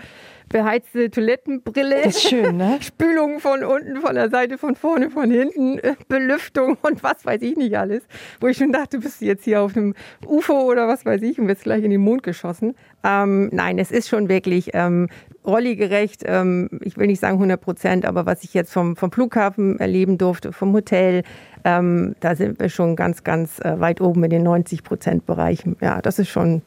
beheizte 0.52 1.10
Toilettenbrille. 1.10 2.02
Das 2.04 2.16
ist 2.16 2.28
schön, 2.28 2.58
ne? 2.58 2.78
Spülung 2.80 3.40
von 3.40 3.64
unten, 3.64 3.96
von 3.96 4.14
der 4.14 4.30
Seite, 4.30 4.58
von 4.58 4.76
vorne, 4.76 5.10
von 5.10 5.30
hinten, 5.30 5.78
äh, 5.78 5.94
Belüftung 6.06 6.76
und 6.82 7.02
was 7.02 7.24
weiß 7.24 7.42
ich 7.42 7.56
nicht 7.56 7.76
alles. 7.76 8.04
Wo 8.40 8.46
ich 8.46 8.58
schon 8.58 8.70
dachte, 8.70 8.98
du 8.98 9.02
bist 9.02 9.20
jetzt 9.22 9.44
hier 9.44 9.62
auf 9.62 9.76
einem 9.76 9.94
UFO 10.24 10.70
oder 10.70 10.86
was 10.86 11.04
weiß 11.04 11.22
ich 11.22 11.40
und 11.40 11.48
wirst 11.48 11.64
gleich 11.64 11.82
in 11.82 11.90
den 11.90 12.02
Mond 12.02 12.22
geschossen. 12.22 12.76
Ähm, 13.02 13.48
nein, 13.52 13.78
es 13.78 13.90
ist 13.90 14.08
schon 14.08 14.28
wirklich 14.28 14.70
ähm, 14.74 15.08
rolligerecht. 15.44 16.22
Ähm, 16.26 16.68
ich 16.82 16.96
will 16.96 17.06
nicht 17.06 17.20
sagen 17.20 17.34
100 17.34 17.60
Prozent, 17.60 18.04
aber 18.04 18.26
was 18.26 18.44
ich 18.44 18.54
jetzt 18.54 18.72
vom, 18.72 18.94
vom 18.94 19.10
Flughafen 19.10 19.80
erleben 19.80 20.18
durfte, 20.18 20.52
vom 20.52 20.72
Hotel, 20.74 21.22
ähm, 21.64 22.14
da 22.20 22.36
sind 22.36 22.60
wir 22.60 22.68
schon 22.68 22.94
ganz, 22.94 23.24
ganz 23.24 23.58
äh, 23.60 23.80
weit 23.80 24.00
oben 24.00 24.22
in 24.24 24.30
den 24.30 24.42
90 24.42 24.84
Prozent 24.84 25.26
Bereichen. 25.26 25.76
Ja, 25.80 26.02
das 26.02 26.18
ist 26.18 26.28
schon 26.28 26.62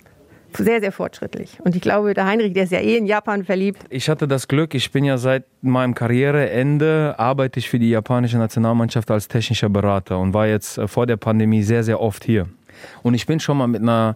sehr, 0.57 0.79
sehr 0.79 0.91
fortschrittlich. 0.91 1.59
Und 1.63 1.75
ich 1.75 1.81
glaube, 1.81 2.13
der 2.13 2.25
Heinrich, 2.25 2.53
der 2.53 2.63
ist 2.63 2.71
ja 2.71 2.79
eh 2.79 2.97
in 2.97 3.05
Japan 3.05 3.43
verliebt. 3.43 3.81
Ich 3.89 4.09
hatte 4.09 4.27
das 4.27 4.47
Glück, 4.47 4.73
ich 4.73 4.91
bin 4.91 5.05
ja 5.05 5.17
seit 5.17 5.45
meinem 5.61 5.95
Karriereende, 5.95 7.15
arbeite 7.17 7.59
ich 7.59 7.69
für 7.69 7.79
die 7.79 7.89
japanische 7.89 8.37
Nationalmannschaft 8.37 9.09
als 9.11 9.27
technischer 9.27 9.69
Berater 9.69 10.19
und 10.19 10.33
war 10.33 10.47
jetzt 10.47 10.77
äh, 10.77 10.87
vor 10.87 11.05
der 11.05 11.17
Pandemie 11.17 11.63
sehr, 11.63 11.83
sehr 11.83 11.99
oft 12.01 12.23
hier. 12.23 12.47
Und 13.03 13.13
ich 13.13 13.25
bin 13.25 13.39
schon 13.39 13.57
mal 13.57 13.67
mit 13.67 13.81
einer 13.81 14.15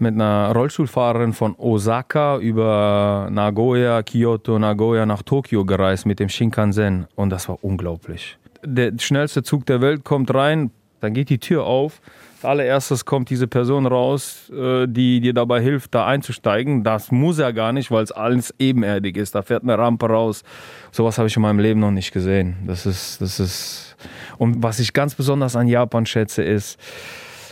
mit 0.00 0.14
einer 0.14 0.52
Rollstuhlfahrerin 0.52 1.32
von 1.32 1.54
Osaka 1.56 2.38
über 2.38 3.28
Nagoya, 3.30 4.02
Kyoto, 4.02 4.58
Nagoya 4.58 5.06
nach 5.06 5.22
Tokio 5.22 5.64
gereist 5.64 6.04
mit 6.04 6.18
dem 6.18 6.28
Shinkansen 6.28 7.06
und 7.14 7.30
das 7.30 7.48
war 7.48 7.62
unglaublich. 7.62 8.36
Der 8.64 8.92
schnellste 8.98 9.44
Zug 9.44 9.66
der 9.66 9.80
Welt 9.80 10.04
kommt 10.04 10.34
rein, 10.34 10.72
dann 11.00 11.14
geht 11.14 11.30
die 11.30 11.38
Tür 11.38 11.64
auf 11.64 12.00
allererstes 12.44 13.04
kommt 13.04 13.30
diese 13.30 13.46
Person 13.46 13.86
raus, 13.86 14.50
äh, 14.50 14.86
die 14.86 15.20
dir 15.20 15.34
dabei 15.34 15.60
hilft, 15.60 15.94
da 15.94 16.06
einzusteigen. 16.06 16.84
Das 16.84 17.10
muss 17.10 17.38
er 17.38 17.52
gar 17.52 17.72
nicht, 17.72 17.90
weil 17.90 18.04
es 18.04 18.12
alles 18.12 18.54
ebenerdig 18.58 19.16
ist. 19.16 19.34
Da 19.34 19.42
fährt 19.42 19.62
eine 19.62 19.78
Rampe 19.78 20.06
raus. 20.06 20.42
Sowas 20.92 21.18
habe 21.18 21.28
ich 21.28 21.36
in 21.36 21.42
meinem 21.42 21.58
Leben 21.58 21.80
noch 21.80 21.90
nicht 21.90 22.12
gesehen. 22.12 22.56
Das 22.66 22.86
ist, 22.86 23.20
das 23.20 23.40
ist. 23.40 23.96
Und 24.38 24.62
was 24.62 24.78
ich 24.78 24.92
ganz 24.92 25.14
besonders 25.14 25.56
an 25.56 25.68
Japan 25.68 26.06
schätze, 26.06 26.42
ist, 26.42 26.78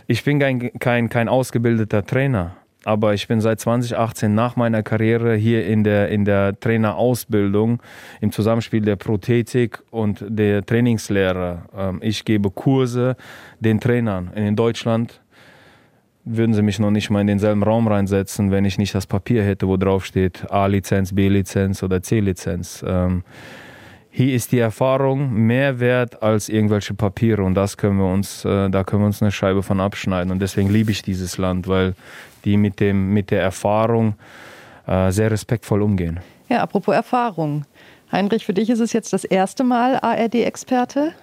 ich 0.07 0.25
bin 0.25 0.39
kein, 0.39 0.73
kein, 0.79 1.09
kein 1.09 1.29
ausgebildeter 1.29 2.05
Trainer 2.05 2.57
aber 2.85 3.15
ich 3.15 3.29
bin 3.29 3.41
seit 3.41 3.61
2018 3.61 4.35
nach 4.35 4.57
meiner 4.57 4.83
Karriere 4.83 5.35
hier 5.35 5.67
in 5.67 5.85
der, 5.85 6.09
in 6.09 6.25
der 6.25 6.59
Trainerausbildung 6.59 7.83
im 8.21 8.33
Zusammenspiel 8.33 8.83
der 8.83 8.97
Prothetik 8.97 9.83
und 9.91 10.25
der 10.29 10.65
Trainingslehre. 10.65 11.63
Ähm, 11.77 11.99
ich 12.03 12.25
gebe 12.25 12.51
Kurse 12.51 13.17
den 13.61 13.81
Trainern. 13.81 14.33
In 14.35 14.57
Deutschland 14.57 15.21
würden 16.25 16.55
sie 16.55 16.63
mich 16.63 16.79
noch 16.79 16.91
nicht 16.91 17.11
mal 17.11 17.21
in 17.21 17.27
denselben 17.27 17.63
Raum 17.63 17.89
reinsetzen, 17.89 18.51
wenn 18.51 18.65
ich 18.65 18.79
nicht 18.79 18.95
das 18.95 19.07
Papier 19.07 19.43
hätte, 19.43 19.67
wo 19.67 19.77
drauf 19.77 20.05
steht 20.05 20.51
A-Lizenz, 20.51 21.15
B-Lizenz 21.15 21.83
oder 21.83 22.03
C-Lizenz. 22.03 22.85
Hier 24.15 24.35
ist 24.35 24.53
die 24.53 24.59
Erfahrung 24.59 25.33
mehr 25.33 25.81
wert 25.81 26.23
als 26.23 26.51
irgendwelche 26.51 26.93
Papiere 26.93 27.43
und 27.45 27.55
das 27.55 27.79
können 27.79 27.97
wir 27.97 28.13
uns, 28.13 28.45
äh, 28.45 28.69
da 28.69 28.85
können 28.85 29.01
wir 29.01 29.07
uns 29.07 29.23
eine 29.23 29.33
Scheibe 29.33 29.63
von 29.63 29.81
abschneiden 29.81 30.31
und 30.31 30.39
deswegen 30.39 30.69
liebe 30.69 30.91
ich 30.91 31.01
dieses 31.01 31.39
Land, 31.39 31.67
weil 31.67 31.95
die 32.45 32.59
mit, 32.59 32.79
dem, 32.79 33.15
mit 33.15 33.31
der 33.31 33.41
Erfahrung 33.41 34.17
äh, 34.87 35.11
sehr 35.13 35.31
respektvoll 35.31 35.81
umgehen. 35.81 36.21
Ja, 36.51 36.61
apropos 36.61 36.95
Erfahrung. 36.95 37.65
Heinrich, 38.13 38.45
für 38.45 38.53
dich 38.53 38.69
ist 38.69 38.81
es 38.81 38.93
jetzt 38.93 39.15
das 39.15 39.25
erste 39.25 39.65
Mal 39.65 39.99
ARD-Experte. 40.03 41.15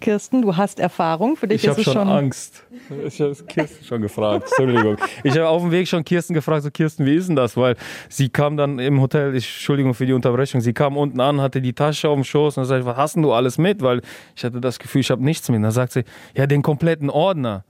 Kirsten, 0.00 0.42
du 0.42 0.56
hast 0.56 0.80
Erfahrung. 0.80 1.36
Für 1.36 1.46
dich 1.46 1.62
ich 1.62 1.68
habe 1.68 1.82
schon, 1.82 1.92
schon 1.92 2.08
Angst. 2.08 2.64
Ich 3.06 3.20
habe 3.20 3.34
Kirsten 3.46 3.84
schon 3.84 4.02
gefragt. 4.02 4.46
Entschuldigung. 4.48 4.96
Ich 5.22 5.32
habe 5.32 5.48
auf 5.48 5.62
dem 5.62 5.70
Weg 5.70 5.86
schon 5.88 6.04
Kirsten 6.04 6.34
gefragt, 6.34 6.62
so 6.62 6.70
Kirsten, 6.70 7.06
wie 7.06 7.14
ist 7.14 7.28
denn 7.28 7.36
das? 7.36 7.56
Weil 7.56 7.76
sie 8.08 8.28
kam 8.28 8.56
dann 8.56 8.78
im 8.78 9.00
Hotel, 9.00 9.34
ich, 9.34 9.46
Entschuldigung 9.46 9.94
für 9.94 10.06
die 10.06 10.12
Unterbrechung, 10.12 10.60
sie 10.60 10.72
kam 10.72 10.96
unten 10.96 11.20
an, 11.20 11.40
hatte 11.40 11.60
die 11.60 11.72
Tasche 11.72 12.08
auf 12.08 12.16
dem 12.16 12.24
Schoß 12.24 12.58
und 12.58 12.64
sagte, 12.64 12.86
was 12.86 12.96
hast 12.96 13.16
denn 13.16 13.22
du 13.22 13.32
alles 13.32 13.58
mit? 13.58 13.82
Weil 13.82 14.00
ich 14.34 14.44
hatte 14.44 14.60
das 14.60 14.78
Gefühl, 14.78 15.02
ich 15.02 15.10
habe 15.10 15.22
nichts 15.22 15.48
mit. 15.48 15.62
dann 15.62 15.70
sagt 15.70 15.92
sie, 15.92 16.04
ja, 16.34 16.46
den 16.46 16.62
kompletten 16.62 17.10
Ordner. 17.10 17.64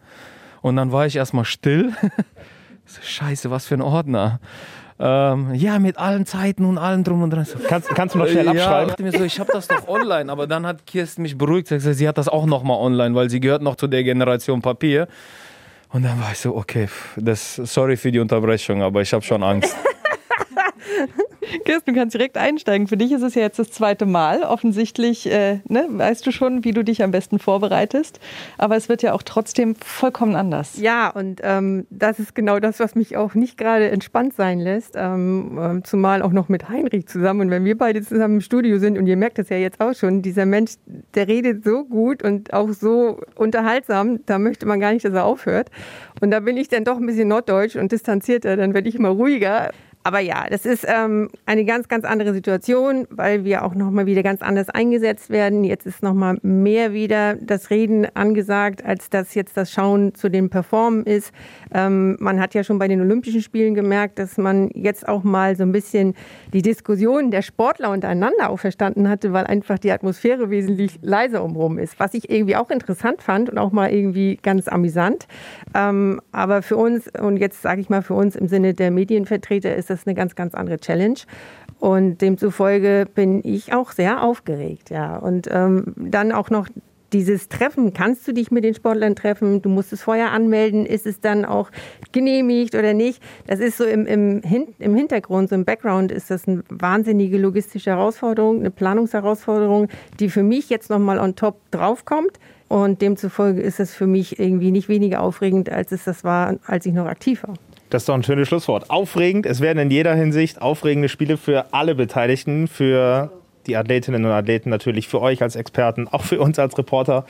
Und 0.63 0.77
dann 0.77 0.93
war 0.93 1.07
ich 1.07 1.17
erstmal 1.17 1.45
still 1.45 1.93
Scheiße, 3.03 3.51
was 3.51 3.67
für 3.67 3.75
ein 3.75 3.83
Ordner. 3.83 4.41
Ähm, 5.03 5.55
ja, 5.55 5.79
mit 5.79 5.97
allen 5.97 6.27
Zeiten 6.27 6.67
und 6.67 6.77
allem 6.77 7.05
drum 7.05 7.23
und 7.23 7.31
dran. 7.31 7.47
Kannst, 7.69 7.89
kannst 7.89 8.15
du 8.15 8.19
noch 8.19 8.29
schnell 8.29 8.47
abschreiben? 8.49 8.95
Ja, 8.99 9.05
mir 9.05 9.13
so, 9.13 9.25
ich 9.25 9.41
habe 9.41 9.51
das 9.51 9.67
doch 9.67 9.89
online, 9.89 10.31
aber 10.31 10.47
dann 10.47 10.67
hat 10.67 10.85
Kirsten 10.87 11.23
mich 11.23 11.39
beruhigt, 11.39 11.71
gesagt, 11.71 11.97
sie 11.97 12.07
hat 12.07 12.19
das 12.19 12.29
auch 12.29 12.45
noch 12.45 12.63
mal 12.63 12.77
online, 12.77 13.15
weil 13.15 13.31
sie 13.31 13.41
gehört 13.41 13.63
noch 13.63 13.77
zu 13.77 13.87
der 13.87 14.05
Generation 14.05 14.61
Papier. 14.61 15.09
Und 15.89 16.05
dann 16.05 16.21
war 16.21 16.33
ich 16.33 16.39
so, 16.39 16.55
okay, 16.55 16.89
das, 17.17 17.57
sorry 17.57 17.97
für 17.97 18.13
die 18.13 18.19
Unterbrechung, 18.19 18.83
aber 18.83 19.01
ich 19.01 19.13
habe 19.13 19.25
schon 19.25 19.43
Angst. 19.43 19.75
Kirsten, 21.65 21.95
du 21.95 21.99
kannst 21.99 22.15
direkt 22.15 22.37
einsteigen. 22.37 22.87
Für 22.87 22.97
dich 22.97 23.13
ist 23.13 23.23
es 23.23 23.35
ja 23.35 23.43
jetzt 23.43 23.59
das 23.59 23.71
zweite 23.71 24.07
Mal. 24.07 24.43
Offensichtlich 24.43 25.31
äh, 25.31 25.61
ne, 25.69 25.87
weißt 25.89 26.27
du 26.27 26.33
schon, 26.33 26.65
wie 26.65 26.73
du 26.73 26.85
dich 26.85 27.03
am 27.03 27.11
besten 27.11 27.39
vorbereitest. 27.39 28.21
Aber 28.59 28.77
es 28.77 28.89
wird 28.89 29.03
ja 29.03 29.13
auch 29.13 29.23
trotzdem 29.23 29.75
vollkommen 29.77 30.37
anders. 30.37 30.79
Ja, 30.79 31.11
und 31.11 31.41
ähm, 31.43 31.87
das 31.91 32.19
ist 32.19 32.35
genau 32.35 32.61
das, 32.61 32.81
was 32.81 32.95
mich 32.95 33.17
auch 33.17 33.35
nicht 33.35 33.59
gerade 33.59 33.91
entspannt 33.91 34.35
sein 34.35 34.61
lässt. 34.61 34.95
Ähm, 34.97 35.59
ähm, 35.61 35.85
zumal 35.85 36.23
auch 36.23 36.33
noch 36.33 36.49
mit 36.49 36.69
Heinrich 36.69 37.07
zusammen. 37.07 37.43
Und 37.43 37.51
wenn 37.51 37.65
wir 37.65 37.77
beide 37.77 38.03
zusammen 38.03 38.35
im 38.37 38.41
Studio 38.41 38.79
sind, 38.79 38.99
und 38.99 39.07
ihr 39.07 39.17
merkt 39.17 39.39
das 39.39 39.49
ja 39.49 39.57
jetzt 39.57 39.81
auch 39.81 39.95
schon, 39.95 40.23
dieser 40.23 40.47
Mensch, 40.47 40.73
der 41.15 41.29
redet 41.29 41.65
so 41.65 41.85
gut 41.85 42.23
und 42.23 42.53
auch 42.53 42.71
so 42.71 43.21
unterhaltsam, 43.35 44.25
da 44.27 44.39
möchte 44.39 44.67
man 44.67 44.81
gar 44.81 44.93
nicht, 44.93 45.05
dass 45.05 45.15
er 45.15 45.25
aufhört. 45.25 45.71
Und 46.21 46.31
da 46.31 46.41
bin 46.41 46.57
ich 46.57 46.69
dann 46.69 46.85
doch 46.85 46.97
ein 46.97 47.07
bisschen 47.07 47.29
norddeutsch 47.29 47.77
und 47.77 47.93
distanzierter, 47.93 48.57
dann 48.57 48.75
werde 48.75 48.89
ich 48.89 48.95
immer 48.95 49.09
ruhiger. 49.09 49.71
Aber 50.03 50.21
ja, 50.21 50.47
das 50.49 50.65
ist 50.65 50.87
ähm, 50.89 51.29
eine 51.45 51.67
ganz, 51.67 51.89
ganz 51.89 52.07
andere 52.07 52.33
Situation, 52.33 53.07
weil 53.11 53.45
wir 53.45 53.65
auch 53.65 53.75
nochmal 53.75 54.07
wieder 54.07 54.23
ganz 54.23 54.41
anders 54.41 54.71
eingesetzt 54.71 55.29
werden. 55.29 55.63
Jetzt 55.63 55.85
ist 55.85 56.03
nochmal 56.03 56.39
mehr 56.41 56.95
wieder 56.95 57.35
das 57.35 57.69
Reden 57.69 58.07
angesagt, 58.15 58.83
als 58.83 59.11
dass 59.11 59.35
jetzt 59.35 59.59
das 59.59 59.71
Schauen 59.71 60.15
zu 60.15 60.31
den 60.31 60.49
Performen 60.49 61.05
ist. 61.05 61.33
Ähm, 61.75 62.17
man 62.19 62.41
hat 62.41 62.55
ja 62.55 62.65
schon 62.65 62.79
bei 62.79 62.89
den 62.89 63.03
Olympischen 63.03 63.43
Spielen 63.43 63.75
gemerkt, 63.75 64.19
dass 64.19 64.39
man 64.39 64.71
jetzt 64.75 65.07
auch 65.07 65.23
mal 65.23 65.55
so 65.55 65.65
ein 65.65 65.73
bisschen 65.73 66.15
die 66.55 66.63
Diskussionen 66.63 67.31
der 67.31 67.43
Sportler 67.43 67.91
untereinander 67.91 68.49
auch 68.49 68.59
verstanden 68.59 69.07
hatte, 69.07 69.35
weil 69.35 69.45
einfach 69.45 69.79
die 69.79 69.93
Atmosphäre 69.93 70.49
wesentlich 70.49 70.99
leiser 71.03 71.45
umrum 71.45 71.79
ist. 71.79 72.01
Was 72.01 72.15
ich 72.15 72.31
irgendwie 72.31 72.57
auch 72.57 72.71
interessant 72.71 73.21
fand 73.21 73.51
und 73.51 73.59
auch 73.59 73.71
mal 73.71 73.93
irgendwie 73.93 74.39
ganz 74.43 74.67
amüsant. 74.67 75.27
Ähm, 75.75 76.23
aber 76.33 76.63
für 76.63 76.79
uns, 76.79 77.07
und 77.21 77.37
jetzt 77.37 77.61
sage 77.61 77.83
ich 77.83 77.91
mal 77.91 78.01
für 78.01 78.15
uns 78.15 78.35
im 78.35 78.49
Sinne 78.49 78.73
der 78.73 78.91
Medienvertreter, 78.91 79.77
ist 79.77 79.90
das 79.91 80.07
eine 80.07 80.15
ganz, 80.15 80.35
ganz 80.35 80.55
andere 80.55 80.79
Challenge. 80.79 81.19
Und 81.79 82.21
demzufolge 82.21 83.07
bin 83.15 83.41
ich 83.43 83.73
auch 83.73 83.93
sehr 83.93 84.23
aufgeregt, 84.23 84.91
ja. 84.91 85.17
Und 85.17 85.49
ähm, 85.51 85.95
dann 85.97 86.33
auch 86.33 86.51
noch 86.51 86.69
dieses 87.13 87.49
Treffen, 87.49 87.93
kannst 87.93 88.27
du 88.29 88.33
dich 88.33 88.51
mit 88.51 88.65
den 88.65 88.75
Sportlern 88.75 89.17
treffen? 89.17 89.63
Du 89.63 89.69
musst 89.69 89.93
es 89.93 90.03
vorher 90.03 90.33
anmelden. 90.33 90.87
Ist 90.87 91.07
es 91.07 91.21
dann 91.21 91.45
auch 91.45 91.71
genehmigt 92.13 92.75
oder 92.75 92.95
nicht? 92.95 93.23
Das 93.47 93.61
ist 93.61 93.77
so 93.79 93.85
im, 93.85 94.07
im, 94.07 94.43
im 94.79 94.95
Hintergrund, 94.95 95.49
so 95.49 95.55
im 95.55 95.65
Background 95.65 96.13
ist 96.13 96.31
das 96.31 96.47
eine 96.47 96.63
wahnsinnige 96.69 97.39
logistische 97.39 97.91
Herausforderung, 97.91 98.61
eine 98.61 98.71
Planungsherausforderung, 98.71 99.89
die 100.19 100.31
für 100.31 100.43
mich 100.43 100.69
jetzt 100.71 100.91
nochmal 100.91 101.19
on 101.19 101.37
top 101.37 101.59
draufkommt. 101.71 102.39
Und 102.69 103.03
demzufolge 103.03 103.61
ist 103.61 103.81
es 103.81 103.93
für 103.93 104.07
mich 104.07 104.39
irgendwie 104.39 104.71
nicht 104.71 104.89
weniger 104.89 105.23
aufregend, 105.23 105.71
als 105.71 105.91
es 105.91 106.05
das 106.05 106.23
war, 106.23 106.57
als 106.67 106.87
ich 106.87 106.93
noch 106.93 107.07
aktiv 107.07 107.43
war. 107.43 107.55
Das 107.91 108.03
ist 108.03 108.09
doch 108.09 108.15
ein 108.15 108.23
schönes 108.23 108.47
Schlusswort. 108.47 108.89
Aufregend. 108.89 109.47
Es 109.47 109.61
werden 109.61 109.79
in 109.79 109.91
jeder 109.91 110.15
Hinsicht 110.15 110.63
aufregende 110.63 111.09
Spiele 111.09 111.37
für 111.37 111.73
alle 111.73 111.97
Beteiligten, 111.97 112.69
für 112.69 113.33
die 113.67 113.77
Athletinnen 113.77 114.25
und 114.25 114.31
Athleten 114.31 114.71
natürlich 114.71 115.09
für 115.09 115.21
euch 115.21 115.43
als 115.43 115.57
Experten, 115.57 116.09
auch 116.09 116.23
für 116.23 116.41
uns 116.41 116.59
als 116.59 116.79
Reporter. 116.79 117.27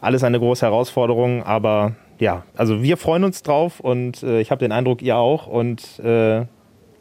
Alles 0.00 0.24
eine 0.24 0.38
große 0.38 0.64
Herausforderung, 0.64 1.42
aber 1.42 1.94
ja, 2.18 2.44
also 2.56 2.82
wir 2.82 2.96
freuen 2.96 3.22
uns 3.22 3.42
drauf 3.42 3.80
und 3.80 4.22
äh, 4.22 4.40
ich 4.40 4.50
habe 4.50 4.58
den 4.58 4.72
Eindruck, 4.72 5.02
ihr 5.02 5.16
auch. 5.16 5.46
Und 5.46 6.00
äh, 6.00 6.46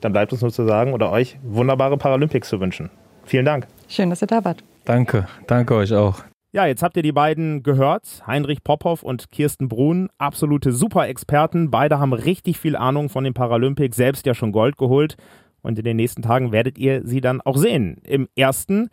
dann 0.02 0.13
bleibt 0.13 0.32
uns 0.32 0.41
nur 0.41 0.52
zu 0.52 0.65
sagen 0.65 0.93
oder 0.93 1.12
euch 1.12 1.38
wunderbare 1.43 1.98
Paralympics 1.98 2.50
zu 2.50 2.60
wünschen. 2.60 2.89
Vielen 3.26 3.46
Dank. 3.46 3.67
Schön, 3.88 4.10
dass 4.10 4.22
ihr 4.22 4.28
da 4.28 4.43
wart. 4.43 4.63
Danke, 4.86 5.28
danke 5.48 5.76
euch 5.76 5.93
auch. 5.93 6.24
Ja, 6.58 6.65
jetzt 6.65 6.82
habt 6.82 6.98
ihr 6.98 7.04
die 7.04 7.12
beiden 7.12 7.62
gehört, 7.62 8.24
Heinrich 8.26 8.63
Popov 8.63 9.04
und 9.04 9.32
Kirsten 9.32 9.70
Brun, 9.70 10.10
absolute 10.17 10.72
Super-Experten. 10.72 11.70
Beide 11.70 12.00
haben 12.00 12.13
richtig 12.13 12.58
viel 12.58 12.76
Ahnung 12.76 13.10
von 13.10 13.24
den 13.24 13.36
Paralympics, 13.36 13.96
selbst 13.96 14.26
ja 14.26 14.34
schon 14.34 14.52
Gold 14.52 14.76
geholt. 14.76 15.17
Und 15.62 15.78
in 15.78 15.86
den 15.86 15.98
nächsten 15.98 16.24
Tagen 16.24 16.52
werdet 16.52 16.80
ihr 16.80 17.06
sie 17.06 17.22
dann 17.22 17.41
auch 17.41 17.58
sehen. 17.58 18.02
Im 18.04 18.28
ersten, 18.36 18.89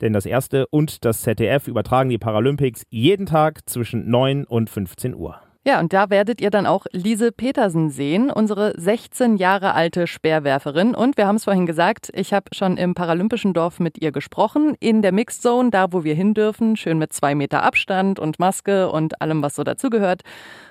denn 0.00 0.12
das 0.12 0.26
erste 0.26 0.68
und 0.68 1.04
das 1.04 1.22
ZDF 1.22 1.66
übertragen 1.66 2.08
die 2.08 2.18
Paralympics 2.18 2.86
jeden 2.88 3.26
Tag 3.26 3.68
zwischen 3.68 4.08
9 4.08 4.44
und 4.44 4.70
15 4.70 5.16
Uhr. 5.16 5.40
Ja, 5.68 5.80
und 5.80 5.92
da 5.92 6.08
werdet 6.08 6.40
ihr 6.40 6.48
dann 6.48 6.64
auch 6.64 6.86
Lise 6.92 7.30
Petersen 7.30 7.90
sehen, 7.90 8.30
unsere 8.30 8.72
16 8.80 9.36
Jahre 9.36 9.74
alte 9.74 10.06
Speerwerferin. 10.06 10.94
Und 10.94 11.18
wir 11.18 11.26
haben 11.26 11.36
es 11.36 11.44
vorhin 11.44 11.66
gesagt, 11.66 12.08
ich 12.14 12.32
habe 12.32 12.46
schon 12.54 12.78
im 12.78 12.94
Paralympischen 12.94 13.52
Dorf 13.52 13.78
mit 13.78 14.00
ihr 14.00 14.10
gesprochen, 14.10 14.74
in 14.80 15.02
der 15.02 15.12
Mixed 15.12 15.42
Zone, 15.42 15.68
da 15.68 15.92
wo 15.92 16.04
wir 16.04 16.14
hin 16.14 16.32
dürfen, 16.32 16.78
schön 16.78 16.96
mit 16.96 17.12
zwei 17.12 17.34
Meter 17.34 17.64
Abstand 17.64 18.18
und 18.18 18.38
Maske 18.38 18.90
und 18.90 19.20
allem, 19.20 19.42
was 19.42 19.56
so 19.56 19.62
dazugehört. 19.62 20.22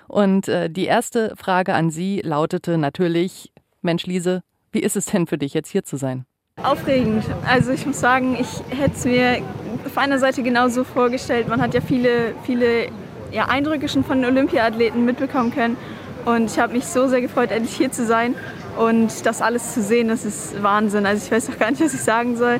Und 0.07 0.47
äh, 0.47 0.67
die 0.67 0.86
erste 0.86 1.36
Frage 1.36 1.75
an 1.75 1.91
Sie 1.91 2.21
lautete 2.21 2.79
natürlich, 2.79 3.51
Mensch 3.83 4.07
Lise, 4.07 4.41
wie 4.71 4.79
ist 4.79 4.95
es 4.95 5.05
denn 5.05 5.27
für 5.27 5.38
dich 5.38 5.53
jetzt 5.53 5.69
hier 5.69 5.83
zu 5.83 5.97
sein? 5.97 6.25
Aufregend. 6.63 7.23
Also 7.45 7.71
ich 7.71 7.86
muss 7.86 7.99
sagen, 7.99 8.36
ich 8.39 8.49
hätte 8.75 8.95
es 8.95 9.05
mir 9.05 9.43
auf 9.86 9.95
einer 9.95 10.17
Seite 10.17 10.41
genauso 10.41 10.83
vorgestellt. 10.83 11.47
Man 11.47 11.62
hat 11.62 11.75
ja 11.75 11.81
viele, 11.81 12.33
viele 12.45 12.89
ja, 13.31 13.45
Eindrücke 13.45 13.89
schon 13.89 14.03
von 14.03 14.21
den 14.21 14.31
Olympiathleten 14.31 15.05
mitbekommen 15.05 15.53
können. 15.53 15.77
Und 16.25 16.51
ich 16.51 16.59
habe 16.59 16.73
mich 16.73 16.85
so 16.85 17.07
sehr 17.07 17.21
gefreut, 17.21 17.51
endlich 17.51 17.75
hier 17.75 17.91
zu 17.91 18.05
sein 18.05 18.35
und 18.77 19.25
das 19.25 19.41
alles 19.41 19.73
zu 19.73 19.81
sehen. 19.81 20.09
Das 20.09 20.25
ist 20.25 20.61
Wahnsinn. 20.61 21.05
Also 21.05 21.25
ich 21.25 21.31
weiß 21.31 21.49
auch 21.49 21.57
gar 21.57 21.71
nicht, 21.71 21.81
was 21.81 21.93
ich 21.93 22.01
sagen 22.01 22.35
soll. 22.35 22.59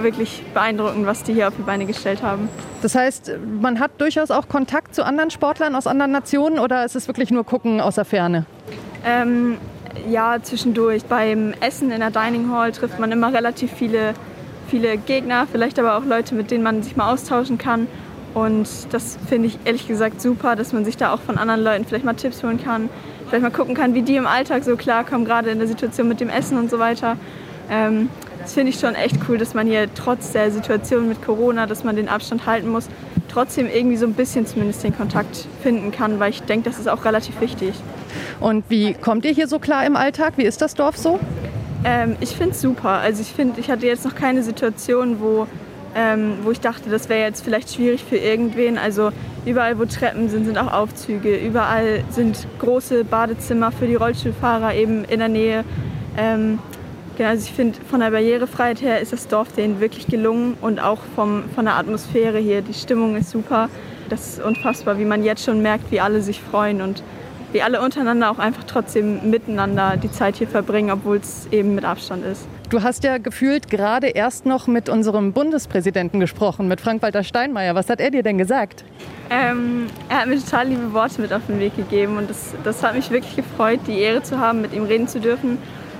Wirklich 0.00 0.44
beeindruckend, 0.54 1.06
was 1.06 1.24
die 1.24 1.32
hier 1.34 1.48
auf 1.48 1.54
die 1.56 1.62
Beine 1.62 1.84
gestellt 1.84 2.22
haben. 2.22 2.48
Das 2.82 2.94
heißt, 2.94 3.32
man 3.60 3.80
hat 3.80 3.90
durchaus 3.98 4.30
auch 4.30 4.48
Kontakt 4.48 4.94
zu 4.94 5.04
anderen 5.04 5.30
Sportlern 5.30 5.74
aus 5.74 5.88
anderen 5.88 6.12
Nationen 6.12 6.60
oder 6.60 6.84
ist 6.84 6.94
es 6.94 7.08
wirklich 7.08 7.32
nur 7.32 7.44
gucken 7.44 7.80
aus 7.80 7.96
der 7.96 8.04
Ferne? 8.04 8.46
Ähm, 9.04 9.58
ja, 10.08 10.38
zwischendurch. 10.40 11.04
Beim 11.04 11.54
Essen 11.60 11.90
in 11.90 12.00
der 12.00 12.10
Dining 12.10 12.50
Hall 12.52 12.70
trifft 12.70 13.00
man 13.00 13.10
immer 13.10 13.32
relativ 13.32 13.72
viele, 13.72 14.14
viele 14.68 14.96
Gegner, 14.96 15.48
vielleicht 15.50 15.78
aber 15.80 15.96
auch 15.96 16.04
Leute, 16.04 16.36
mit 16.36 16.52
denen 16.52 16.62
man 16.62 16.84
sich 16.84 16.96
mal 16.96 17.12
austauschen 17.12 17.58
kann. 17.58 17.88
Und 18.34 18.68
das 18.92 19.18
finde 19.28 19.48
ich 19.48 19.58
ehrlich 19.64 19.88
gesagt 19.88 20.20
super, 20.20 20.54
dass 20.56 20.72
man 20.72 20.84
sich 20.84 20.96
da 20.96 21.12
auch 21.12 21.20
von 21.20 21.36
anderen 21.36 21.62
Leuten 21.62 21.84
vielleicht 21.84 22.04
mal 22.04 22.14
Tipps 22.14 22.42
holen 22.42 22.62
kann, 22.62 22.88
vielleicht 23.28 23.42
mal 23.42 23.50
gucken 23.50 23.74
kann, 23.74 23.94
wie 23.94 24.02
die 24.02 24.16
im 24.16 24.26
Alltag 24.26 24.64
so 24.64 24.76
klarkommen, 24.76 25.24
gerade 25.24 25.50
in 25.50 25.58
der 25.58 25.68
Situation 25.68 26.08
mit 26.08 26.20
dem 26.20 26.28
Essen 26.28 26.58
und 26.58 26.70
so 26.70 26.78
weiter. 26.78 27.16
Ähm, 27.70 28.08
das 28.40 28.54
finde 28.54 28.70
ich 28.70 28.80
schon 28.80 28.94
echt 28.94 29.16
cool, 29.28 29.36
dass 29.36 29.54
man 29.54 29.66
hier 29.66 29.88
trotz 29.94 30.32
der 30.32 30.50
Situation 30.50 31.08
mit 31.08 31.22
Corona, 31.22 31.66
dass 31.66 31.84
man 31.84 31.96
den 31.96 32.08
Abstand 32.08 32.46
halten 32.46 32.68
muss, 32.68 32.88
trotzdem 33.28 33.68
irgendwie 33.68 33.96
so 33.96 34.06
ein 34.06 34.14
bisschen 34.14 34.46
zumindest 34.46 34.82
den 34.82 34.96
Kontakt 34.96 35.46
finden 35.62 35.92
kann, 35.92 36.18
weil 36.20 36.30
ich 36.30 36.42
denke, 36.42 36.68
das 36.68 36.78
ist 36.78 36.88
auch 36.88 37.04
relativ 37.04 37.40
wichtig. 37.40 37.74
Und 38.40 38.64
wie 38.68 38.94
kommt 38.94 39.24
ihr 39.24 39.32
hier 39.32 39.46
so 39.46 39.58
klar 39.58 39.84
im 39.84 39.96
Alltag? 39.96 40.34
Wie 40.36 40.44
ist 40.44 40.62
das 40.62 40.74
Dorf 40.74 40.96
so? 40.96 41.20
Ähm, 41.84 42.16
ich 42.20 42.30
finde 42.30 42.52
es 42.52 42.60
super. 42.60 42.90
Also 42.90 43.22
ich 43.22 43.32
finde, 43.32 43.60
ich 43.60 43.70
hatte 43.70 43.86
jetzt 43.86 44.04
noch 44.04 44.14
keine 44.14 44.42
Situation, 44.42 45.20
wo 45.20 45.46
ähm, 45.94 46.38
wo 46.42 46.50
ich 46.50 46.60
dachte, 46.60 46.88
das 46.90 47.08
wäre 47.08 47.20
jetzt 47.20 47.44
vielleicht 47.44 47.74
schwierig 47.74 48.04
für 48.04 48.16
irgendwen. 48.16 48.78
Also 48.78 49.10
überall, 49.44 49.78
wo 49.78 49.84
Treppen 49.84 50.28
sind, 50.28 50.44
sind 50.44 50.58
auch 50.58 50.72
Aufzüge. 50.72 51.36
Überall 51.36 52.04
sind 52.10 52.46
große 52.58 53.04
Badezimmer 53.04 53.72
für 53.72 53.86
die 53.86 53.96
Rollstuhlfahrer 53.96 54.74
eben 54.74 55.04
in 55.04 55.18
der 55.18 55.28
Nähe. 55.28 55.64
Ähm, 56.16 56.58
genau, 57.16 57.30
also 57.30 57.44
ich 57.44 57.52
finde, 57.52 57.78
von 57.88 58.00
der 58.00 58.10
Barrierefreiheit 58.10 58.82
her 58.82 59.00
ist 59.00 59.12
das 59.12 59.26
Dorf 59.28 59.52
denen 59.52 59.80
wirklich 59.80 60.06
gelungen 60.06 60.56
und 60.60 60.80
auch 60.80 61.00
vom, 61.14 61.44
von 61.54 61.64
der 61.64 61.76
Atmosphäre 61.76 62.38
hier. 62.38 62.62
Die 62.62 62.74
Stimmung 62.74 63.16
ist 63.16 63.30
super. 63.30 63.68
Das 64.08 64.28
ist 64.28 64.42
unfassbar, 64.42 64.98
wie 64.98 65.04
man 65.04 65.24
jetzt 65.24 65.44
schon 65.44 65.62
merkt, 65.62 65.90
wie 65.90 66.00
alle 66.00 66.20
sich 66.20 66.40
freuen 66.40 66.82
und 66.82 67.02
wie 67.52 67.62
alle 67.62 67.80
untereinander 67.80 68.30
auch 68.30 68.38
einfach 68.38 68.64
trotzdem 68.64 69.30
miteinander 69.30 69.96
die 69.96 70.10
Zeit 70.10 70.36
hier 70.36 70.48
verbringen, 70.48 70.90
obwohl 70.90 71.16
es 71.16 71.48
eben 71.50 71.74
mit 71.74 71.84
Abstand 71.84 72.24
ist. 72.24 72.46
Du 72.70 72.84
hast 72.84 73.02
ja 73.02 73.18
gefühlt 73.18 73.68
gerade 73.68 74.06
erst 74.06 74.46
noch 74.46 74.68
mit 74.68 74.88
unserem 74.88 75.32
Bundespräsidenten 75.32 76.20
gesprochen, 76.20 76.68
mit 76.68 76.80
Frank-Walter 76.80 77.24
Steinmeier. 77.24 77.74
Was 77.74 77.90
hat 77.90 78.00
er 78.00 78.12
dir 78.12 78.22
denn 78.22 78.38
gesagt? 78.38 78.84
Ähm, 79.28 79.88
er 80.08 80.20
hat 80.20 80.28
mir 80.28 80.38
total 80.38 80.68
liebe 80.68 80.92
Worte 80.92 81.20
mit 81.20 81.32
auf 81.32 81.42
den 81.48 81.58
Weg 81.58 81.74
gegeben 81.74 82.16
und 82.16 82.30
das, 82.30 82.54
das 82.62 82.84
hat 82.84 82.94
mich 82.94 83.10
wirklich 83.10 83.34
gefreut, 83.34 83.80
die 83.88 83.98
Ehre 83.98 84.22
zu 84.22 84.38
haben, 84.38 84.60
mit 84.60 84.72
ihm 84.72 84.84
reden 84.84 85.08
zu 85.08 85.18
dürfen. 85.18 85.58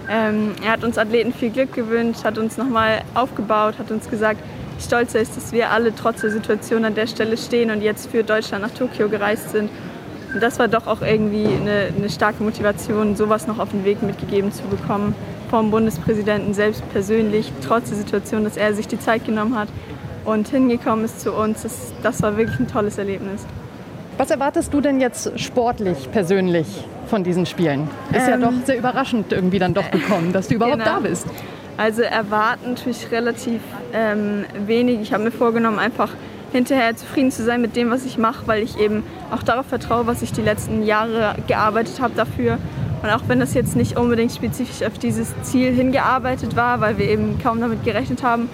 Ähm, 0.09 0.53
er 0.65 0.71
hat 0.71 0.85
uns 0.85 0.97
Athleten 0.97 1.33
viel 1.33 1.51
Glück 1.51 1.73
gewünscht, 1.73 2.23
hat 2.23 2.39
uns 2.39 2.57
nochmal 2.57 3.03
aufgebaut, 3.15 3.75
hat 3.81 3.91
uns 3.91 4.09
gesagt, 4.09 4.39
wie 4.77 4.83
stolz 4.85 5.13
er 5.17 5.23
ist, 5.23 5.37
dass 5.37 5.51
wir 5.51 5.71
alle 5.71 5.93
trotz 5.93 6.21
der 6.21 6.31
Situation 6.31 6.85
an 6.85 6.95
der 6.95 7.09
Stelle 7.09 7.37
stehen 7.37 7.73
und 7.73 7.83
jetzt 7.83 8.13
für 8.13 8.23
Deutschland 8.23 8.63
nach 8.63 8.71
Tokio 8.71 9.09
gereist 9.09 9.51
sind. 9.51 9.71
Und 10.33 10.41
das 10.41 10.61
war 10.61 10.69
doch 10.69 10.87
auch 10.87 11.03
irgendwie 11.03 11.47
eine, 11.47 11.89
eine 11.97 12.09
starke 12.09 12.45
Motivation, 12.45 13.17
sowas 13.17 13.49
noch 13.49 13.59
auf 13.59 13.71
den 13.71 13.85
Weg 13.85 14.03
mitgegeben 14.03 14.53
zu 14.53 14.63
bekommen 14.69 15.17
vom 15.51 15.71
Bundespräsidenten 15.71 16.55
selbst 16.55 16.89
persönlich, 16.93 17.53
trotz 17.67 17.89
der 17.89 17.99
Situation, 17.99 18.45
dass 18.45 18.57
er 18.57 18.73
sich 18.73 18.87
die 18.87 18.99
Zeit 18.99 19.27
genommen 19.27 19.59
hat 19.59 19.69
und 20.25 20.49
hingekommen 20.49 21.05
ist 21.05 21.21
zu 21.21 21.33
uns. 21.33 21.63
Das, 21.63 21.93
das 22.03 22.23
war 22.23 22.37
wirklich 22.37 22.59
ein 22.61 22.69
tolles 22.69 22.97
Erlebnis. 22.99 23.45
Was 24.17 24.31
erwartest 24.31 24.73
du 24.73 24.81
denn 24.81 25.01
jetzt 25.01 25.39
sportlich, 25.41 26.11
persönlich 26.13 26.67
von 27.07 27.25
diesen 27.25 27.47
Spielen? 27.47 27.89
Ist 28.13 28.29
ähm, 28.29 28.31
ja 28.31 28.37
doch 28.37 28.53
sehr 28.65 28.79
überraschend 28.79 29.33
irgendwie 29.33 29.59
dann 29.59 29.75
doch 29.75 29.91
gekommen, 29.91 30.33
dass 30.33 30.49
du 30.49 30.55
überhaupt 30.55 30.79
genau. 30.79 30.97
da 30.97 31.01
bist. 31.01 31.27
Also 31.77 32.03
erwarten 32.03 32.71
natürlich 32.71 33.11
relativ 33.11 33.61
ähm, 33.93 34.45
wenig. 34.67 35.01
Ich 35.01 35.13
habe 35.13 35.25
mir 35.25 35.31
vorgenommen, 35.31 35.79
einfach 35.79 36.11
hinterher 36.53 36.95
zufrieden 36.97 37.31
zu 37.31 37.45
sein 37.45 37.61
mit 37.61 37.77
dem, 37.77 37.91
was 37.91 38.05
ich 38.05 38.19
mache, 38.19 38.47
weil 38.47 38.63
ich 38.63 38.79
eben 38.79 39.05
auch 39.31 39.43
darauf 39.43 39.67
vertraue, 39.67 40.07
was 40.07 40.21
ich 40.21 40.33
die 40.33 40.43
letzten 40.43 40.83
Jahre 40.83 41.37
gearbeitet 41.47 42.01
habe 42.01 42.15
dafür. 42.15 42.59
Und 43.03 43.11
auch 43.11 43.23
wenn 43.29 43.41
das 43.41 43.55
jetzt 43.55 43.77
nicht 43.77 43.97
unbedingt 43.97 44.33
spezifisch 44.33 44.87
auf 44.87 44.99
dieses 44.99 45.35
Ziel 45.43 45.73
hingearbeitet 45.73 46.57
war, 46.57 46.81
weil 46.81 46.99
wir 46.99 47.09
eben 47.09 47.39
kaum 47.43 47.61
damit 47.61 47.85
gerechnet 47.85 48.23
haben, 48.23 48.49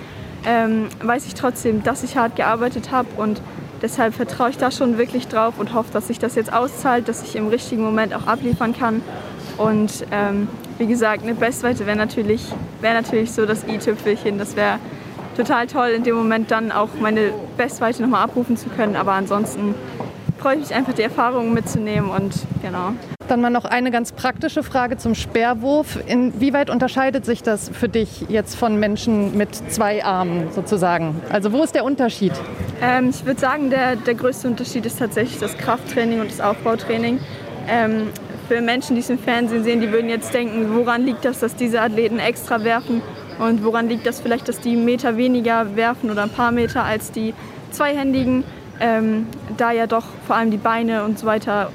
ähm, 0.46 0.88
weiß 1.02 1.26
ich 1.26 1.34
trotzdem, 1.34 1.82
dass 1.82 2.04
ich 2.04 2.16
hart 2.16 2.36
gearbeitet 2.36 2.92
habe 2.92 3.08
und 3.16 3.40
deshalb 3.82 4.14
vertraue 4.14 4.50
ich 4.50 4.58
da 4.58 4.70
schon 4.70 4.98
wirklich 4.98 5.26
drauf 5.26 5.54
und 5.58 5.74
hoffe, 5.74 5.92
dass 5.92 6.06
sich 6.06 6.18
das 6.18 6.36
jetzt 6.36 6.52
auszahlt, 6.52 7.08
dass 7.08 7.22
ich 7.22 7.34
im 7.34 7.48
richtigen 7.48 7.82
Moment 7.82 8.14
auch 8.14 8.26
abliefern 8.26 8.72
kann. 8.72 9.02
Und 9.58 10.06
ähm, 10.12 10.48
wie 10.78 10.86
gesagt, 10.86 11.22
eine 11.22 11.34
Bestweite 11.34 11.86
wäre 11.86 11.96
natürlich, 11.96 12.44
wär 12.80 12.94
natürlich 12.94 13.32
so 13.32 13.46
das 13.46 13.66
i-Tüpfelchen. 13.66 14.38
Das 14.38 14.54
wäre 14.54 14.78
total 15.36 15.66
toll, 15.66 15.88
in 15.88 16.04
dem 16.04 16.14
Moment 16.14 16.50
dann 16.50 16.70
auch 16.70 16.90
meine 17.00 17.32
Bestweite 17.56 18.02
nochmal 18.02 18.22
abrufen 18.22 18.56
zu 18.56 18.68
können. 18.68 18.96
Aber 18.96 19.12
ansonsten 19.12 19.74
freue 20.38 20.56
ich 20.56 20.60
mich 20.60 20.74
einfach, 20.74 20.92
die 20.92 21.02
Erfahrungen 21.02 21.54
mitzunehmen 21.54 22.10
und 22.10 22.34
genau. 22.62 22.92
Dann 23.28 23.40
mal 23.40 23.50
noch 23.50 23.64
eine 23.64 23.90
ganz 23.90 24.12
praktische 24.12 24.62
Frage 24.62 24.98
zum 24.98 25.16
Sperrwurf. 25.16 25.98
Inwieweit 26.06 26.70
unterscheidet 26.70 27.24
sich 27.24 27.42
das 27.42 27.68
für 27.68 27.88
dich 27.88 28.26
jetzt 28.28 28.54
von 28.54 28.78
Menschen 28.78 29.36
mit 29.36 29.54
zwei 29.54 30.04
Armen 30.04 30.52
sozusagen? 30.52 31.20
Also 31.30 31.52
wo 31.52 31.64
ist 31.64 31.74
der 31.74 31.84
Unterschied? 31.84 32.32
Ähm, 32.80 33.10
ich 33.10 33.26
würde 33.26 33.40
sagen, 33.40 33.70
der, 33.70 33.96
der 33.96 34.14
größte 34.14 34.46
Unterschied 34.46 34.86
ist 34.86 35.00
tatsächlich 35.00 35.40
das 35.40 35.58
Krafttraining 35.58 36.20
und 36.20 36.30
das 36.30 36.40
Aufbautraining. 36.40 37.18
Ähm, 37.68 38.10
für 38.46 38.60
Menschen, 38.60 38.94
die 38.94 39.00
es 39.00 39.10
im 39.10 39.18
Fernsehen 39.18 39.64
sehen, 39.64 39.80
die 39.80 39.90
würden 39.90 40.08
jetzt 40.08 40.32
denken, 40.32 40.76
woran 40.76 41.04
liegt 41.04 41.24
das, 41.24 41.40
dass 41.40 41.56
diese 41.56 41.80
Athleten 41.80 42.20
extra 42.20 42.62
werfen 42.62 43.02
und 43.40 43.64
woran 43.64 43.88
liegt 43.88 44.06
das 44.06 44.20
vielleicht, 44.20 44.48
dass 44.48 44.60
die 44.60 44.76
Meter 44.76 45.16
weniger 45.16 45.74
werfen 45.74 46.10
oder 46.10 46.22
ein 46.22 46.30
paar 46.30 46.52
Meter 46.52 46.84
als 46.84 47.10
die 47.10 47.34
Zweihändigen, 47.72 48.44
ähm, 48.78 49.26
da 49.56 49.72
ja 49.72 49.88
doch 49.88 50.04
vor 50.28 50.36
allem 50.36 50.52
die 50.52 50.58
Beine 50.58 51.04
und 51.04 51.18
so 51.18 51.26
weiter 51.26 51.70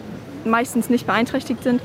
meistens 0.45 0.89
nicht 0.89 1.05
beeinträchtigt 1.05 1.63
sind. 1.63 1.81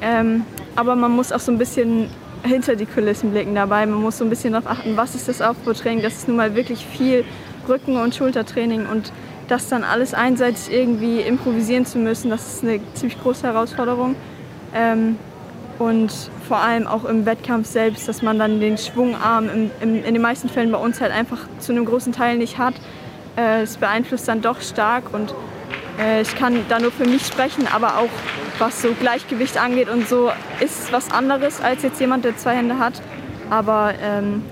Ähm, 0.00 0.44
aber 0.74 0.96
man 0.96 1.12
muss 1.12 1.32
auch 1.32 1.40
so 1.40 1.52
ein 1.52 1.58
bisschen 1.58 2.10
hinter 2.42 2.76
die 2.76 2.86
Kulissen 2.86 3.30
blicken 3.30 3.54
dabei. 3.54 3.86
Man 3.86 4.00
muss 4.00 4.18
so 4.18 4.24
ein 4.24 4.30
bisschen 4.30 4.52
darauf 4.52 4.70
achten, 4.70 4.96
was 4.96 5.14
ist 5.14 5.28
das 5.28 5.40
Aufbautraining. 5.42 6.02
Das 6.02 6.14
ist 6.14 6.28
nun 6.28 6.36
mal 6.36 6.54
wirklich 6.54 6.84
viel 6.84 7.24
Rücken- 7.68 7.96
und 7.96 8.14
Schultertraining 8.14 8.86
und 8.86 9.12
das 9.48 9.68
dann 9.68 9.84
alles 9.84 10.14
einseitig 10.14 10.72
irgendwie 10.72 11.20
improvisieren 11.20 11.86
zu 11.86 11.98
müssen, 11.98 12.30
das 12.30 12.54
ist 12.54 12.64
eine 12.64 12.80
ziemlich 12.94 13.20
große 13.20 13.46
Herausforderung. 13.46 14.16
Ähm, 14.74 15.16
und 15.78 16.12
vor 16.48 16.58
allem 16.58 16.86
auch 16.86 17.04
im 17.04 17.26
Wettkampf 17.26 17.66
selbst, 17.66 18.08
dass 18.08 18.22
man 18.22 18.38
dann 18.38 18.60
den 18.60 18.78
Schwungarm 18.78 19.48
im, 19.48 19.70
im, 19.80 20.04
in 20.04 20.14
den 20.14 20.22
meisten 20.22 20.48
Fällen 20.48 20.72
bei 20.72 20.78
uns 20.78 21.00
halt 21.00 21.12
einfach 21.12 21.40
zu 21.58 21.72
einem 21.72 21.84
großen 21.84 22.12
Teil 22.12 22.38
nicht 22.38 22.58
hat. 22.58 22.74
Äh, 23.36 23.62
es 23.62 23.76
beeinflusst 23.76 24.26
dann 24.26 24.40
doch 24.40 24.60
stark 24.60 25.12
und 25.12 25.30
äh, 25.30 25.34
ich 26.20 26.34
kann 26.36 26.64
da 26.68 26.78
nur 26.78 26.92
für 26.92 27.06
mich 27.06 27.26
sprechen, 27.26 27.66
aber 27.72 27.98
auch 27.98 28.10
was 28.58 28.82
so 28.82 28.92
Gleichgewicht 28.92 29.58
angeht 29.58 29.88
und 29.88 30.08
so 30.08 30.30
ist 30.60 30.92
was 30.92 31.10
anderes 31.10 31.60
als 31.60 31.82
jetzt 31.82 32.00
jemand, 32.00 32.24
der 32.24 32.36
zwei 32.36 32.54
Hände 32.54 32.78
hat. 32.78 33.00
Aber 33.50 33.94
ähm, 34.02 34.42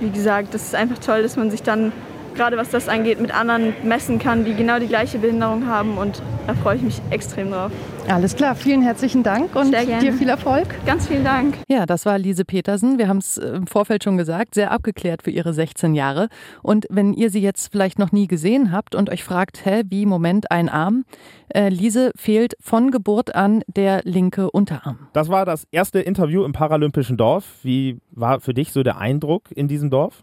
wie 0.00 0.10
gesagt, 0.10 0.54
das 0.54 0.62
ist 0.62 0.74
einfach 0.74 0.98
toll, 0.98 1.22
dass 1.22 1.36
man 1.36 1.50
sich 1.50 1.62
dann 1.62 1.92
gerade 2.34 2.56
was 2.56 2.70
das 2.70 2.88
angeht, 2.88 3.20
mit 3.20 3.34
anderen 3.34 3.74
messen 3.84 4.18
kann, 4.18 4.44
die 4.44 4.54
genau 4.54 4.78
die 4.78 4.88
gleiche 4.88 5.18
Behinderung 5.18 5.66
haben 5.66 5.98
und 5.98 6.22
da 6.46 6.54
freue 6.54 6.76
ich 6.76 6.82
mich 6.82 7.00
extrem 7.10 7.50
drauf. 7.50 7.72
Alles 8.08 8.36
klar, 8.36 8.54
vielen 8.54 8.82
herzlichen 8.82 9.22
Dank 9.22 9.56
und 9.56 9.72
dir 9.72 10.12
viel 10.12 10.28
Erfolg. 10.28 10.66
Ganz 10.84 11.08
vielen 11.08 11.24
Dank. 11.24 11.56
Ja, 11.68 11.86
das 11.86 12.04
war 12.04 12.18
Lise 12.18 12.44
Petersen. 12.44 12.98
Wir 12.98 13.08
haben 13.08 13.18
es 13.18 13.38
äh, 13.38 13.46
im 13.48 13.66
Vorfeld 13.66 14.04
schon 14.04 14.18
gesagt, 14.18 14.54
sehr 14.54 14.72
abgeklärt 14.72 15.22
für 15.22 15.30
ihre 15.30 15.54
16 15.54 15.94
Jahre. 15.94 16.28
Und 16.62 16.86
wenn 16.90 17.14
ihr 17.14 17.30
sie 17.30 17.40
jetzt 17.40 17.72
vielleicht 17.72 17.98
noch 17.98 18.12
nie 18.12 18.26
gesehen 18.26 18.72
habt 18.72 18.94
und 18.94 19.08
euch 19.08 19.24
fragt, 19.24 19.64
hä, 19.64 19.84
wie, 19.88 20.04
Moment, 20.04 20.50
ein 20.50 20.68
Arm, 20.68 21.04
äh, 21.48 21.70
Lise 21.70 22.10
fehlt 22.14 22.56
von 22.60 22.90
Geburt 22.90 23.34
an 23.34 23.62
der 23.66 24.02
linke 24.04 24.50
Unterarm. 24.50 24.98
Das 25.14 25.30
war 25.30 25.46
das 25.46 25.66
erste 25.70 26.00
Interview 26.00 26.44
im 26.44 26.52
Paralympischen 26.52 27.16
Dorf. 27.16 27.44
Wie 27.62 28.00
war 28.10 28.40
für 28.40 28.52
dich 28.52 28.72
so 28.72 28.82
der 28.82 28.98
Eindruck 28.98 29.50
in 29.50 29.66
diesem 29.66 29.88
Dorf? 29.88 30.22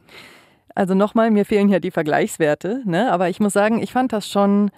Also 0.76 0.94
nochmal, 0.94 1.32
mir 1.32 1.46
fehlen 1.46 1.70
ja 1.70 1.80
die 1.80 1.92
Vergleichswerte, 1.92 2.82
ne? 2.86 3.12
aber 3.12 3.30
ich 3.30 3.40
muss 3.40 3.54
sagen, 3.54 3.82
ich 3.82 3.92
fand 3.92 4.14
das 4.14 4.30
schon 4.30 4.72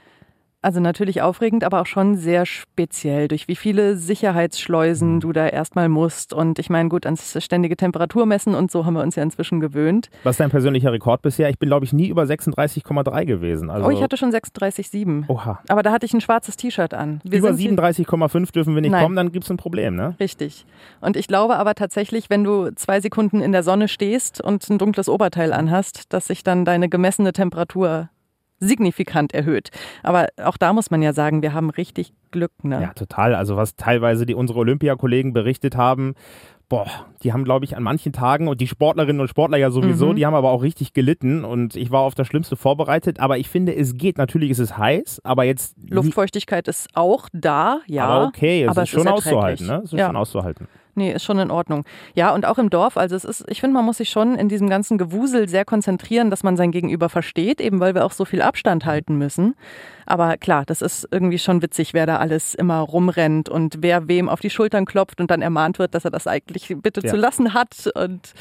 also 0.64 0.80
natürlich 0.80 1.22
aufregend, 1.22 1.64
aber 1.64 1.82
auch 1.82 1.86
schon 1.86 2.16
sehr 2.16 2.46
speziell, 2.46 3.28
durch 3.28 3.48
wie 3.48 3.56
viele 3.56 3.98
Sicherheitsschleusen 3.98 5.16
mhm. 5.16 5.20
du 5.20 5.34
da 5.34 5.48
erstmal 5.48 5.90
musst. 5.90 6.34
Und 6.34 6.58
ich 6.58 6.70
meine, 6.70 6.90
gut, 6.90 7.06
ans 7.06 7.38
ständige 7.44 7.76
Temperaturmessen 7.76 8.56
und 8.56 8.72
so 8.72 8.86
haben 8.86 8.94
wir 8.94 9.04
uns 9.04 9.16
ja 9.16 9.24
inzwischen 9.24 9.60
gewöhnt. 9.60 10.10
Was 10.24 10.34
ist 10.34 10.40
dein 10.40 10.50
persönlicher 10.50 10.92
Rekord 10.92 11.22
bisher? 11.22 11.50
Ich 11.50 11.60
bin, 11.60 11.70
glaube 11.70 11.86
ich, 11.86 11.94
nie 11.94 12.08
über 12.08 12.24
36,3 12.24 13.26
gewesen. 13.26 13.70
Also 13.70 13.88
oh, 13.88 13.92
ich 13.92 14.02
hatte 14.02 14.18
schon 14.18 14.32
36,7. 14.32 15.26
Oha. 15.28 15.60
Aber 15.68 15.84
da 15.84 15.92
hatte 15.92 16.06
ich 16.06 16.14
ein 16.14 16.22
schwarzes 16.22 16.56
T-Shirt 16.56 16.94
an. 16.94 17.22
Wir 17.24 17.40
über 17.40 17.50
37,5 17.50 18.54
dürfen 18.54 18.74
wir 18.74 18.82
nicht 18.82 18.92
Nein. 18.92 19.04
kommen, 19.04 19.16
dann 19.16 19.32
gibt 19.32 19.46
es 19.46 19.52
ein 19.52 19.58
Problem, 19.58 19.96
ne? 19.96 20.16
Richtig. 20.20 20.66
Und 21.02 21.18
ich 21.18 21.28
glaube 21.28 21.58
aber 21.58 21.76
tatsächlich, 21.76 22.30
wenn 22.30 22.44
du 22.44 22.72
zwei 22.76 23.02
Sekunden 23.02 23.42
in 23.42 23.52
der 23.52 23.64
Sonne 23.64 23.88
stehst 23.88 24.42
und 24.42 24.70
ein 24.70 24.78
dunkles 24.78 25.10
Oberteil 25.10 25.52
anhast, 25.52 26.14
dass 26.14 26.28
sich 26.28 26.44
dann 26.44 26.66
deine 26.66 26.90
gemessene 26.90 27.34
Temperatur 27.34 28.10
signifikant 28.64 29.34
erhöht. 29.34 29.70
Aber 30.02 30.28
auch 30.44 30.58
da 30.58 30.74
muss 30.74 30.92
man 30.92 31.02
ja 31.02 31.14
sagen, 31.14 31.42
wir 31.42 31.54
haben 31.54 31.70
richtig 31.70 32.14
Glück. 32.32 32.52
Ne? 32.64 32.82
Ja, 32.82 32.94
total. 32.94 33.36
Also 33.36 33.56
was 33.56 33.76
teilweise 33.76 34.26
die 34.26 34.36
unsere 34.36 34.60
Olympiakollegen 34.60 35.34
berichtet 35.34 35.76
haben, 35.76 36.16
boah, 36.70 36.88
die 37.22 37.34
haben, 37.34 37.44
glaube 37.44 37.66
ich, 37.66 37.78
an 37.78 37.84
manchen 37.84 38.14
Tagen 38.14 38.48
und 38.48 38.60
die 38.60 38.68
Sportlerinnen 38.68 39.22
und 39.22 39.28
Sportler 39.28 39.58
ja 39.58 39.70
sowieso, 39.70 40.08
mhm. 40.08 40.16
die 40.16 40.26
haben 40.26 40.34
aber 40.34 40.50
auch 40.50 40.64
richtig 40.64 40.94
gelitten 40.94 41.46
und 41.46 41.76
ich 41.76 41.92
war 41.92 42.02
auf 42.02 42.16
das 42.16 42.26
Schlimmste 42.26 42.56
vorbereitet. 42.56 43.20
Aber 43.20 43.38
ich 43.38 43.48
finde, 43.48 43.76
es 43.76 43.96
geht. 43.96 44.18
Natürlich 44.18 44.50
ist 44.50 44.60
es 44.60 44.78
heiß, 44.78 45.22
aber 45.24 45.44
jetzt. 45.44 45.76
Luftfeuchtigkeit 45.88 46.68
ist 46.68 46.88
auch 46.94 47.30
da, 47.32 47.82
ja. 47.86 48.08
Aber 48.08 48.28
okay, 48.28 48.64
es 48.64 48.70
aber 48.70 48.84
ist 48.84 48.90
es 48.90 48.90
schon 48.90 49.08
ist 49.08 49.14
auszuhalten, 49.14 49.68
ne? 49.68 49.82
Es 49.84 49.94
ist 49.94 50.00
ja. 50.00 50.08
schon 50.08 50.16
auszuhalten. 50.16 50.68
Nee, 50.96 51.12
ist 51.12 51.24
schon 51.24 51.40
in 51.40 51.50
Ordnung. 51.50 51.86
Ja, 52.14 52.34
und 52.34 52.46
auch 52.46 52.60
im 52.60 52.70
Dorf, 52.70 52.98
also 52.98 53.16
es 53.16 53.26
ist, 53.26 53.44
ich 53.48 53.62
finde, 53.62 53.74
man 53.74 53.86
muss 53.86 53.98
sich 53.98 54.10
schon 54.10 54.36
in 54.36 54.48
diesem 54.48 54.70
ganzen 54.70 54.98
Gewusel 55.00 55.50
sehr 55.50 55.66
konzentrieren, 55.66 56.30
dass 56.30 56.44
man 56.44 56.56
sein 56.56 56.72
Gegenüber 56.72 57.10
versteht, 57.10 57.60
eben 57.60 57.80
weil 57.80 57.96
wir 57.96 58.06
auch 58.06 58.12
so 58.12 58.26
viel 58.26 58.42
Abstand 58.44 58.86
halten 58.86 59.18
müssen. 59.18 59.56
Aber 60.06 60.38
klar, 60.38 60.66
das 60.66 60.82
ist 60.82 61.08
irgendwie 61.10 61.40
schon 61.40 61.62
witzig, 61.62 61.94
wer 61.94 62.06
da 62.06 62.18
alles 62.18 62.54
immer 62.54 62.80
rumrennt 62.80 63.50
und 63.50 63.78
wer 63.80 64.08
wem 64.08 64.30
auf 64.30 64.40
die 64.40 64.52
Schultern 64.52 64.86
klopft 64.86 65.20
und 65.20 65.32
dann 65.32 65.42
ermahnt 65.42 65.80
wird, 65.80 65.96
dass 65.96 66.06
er 66.06 66.12
das 66.12 66.28
eigentlich 66.28 66.76
bitte 66.82 67.02
ja. 67.02 67.10
zu 67.10 67.16
lassen 67.16 67.54
hat. 67.54 67.90
Und 67.96 68.34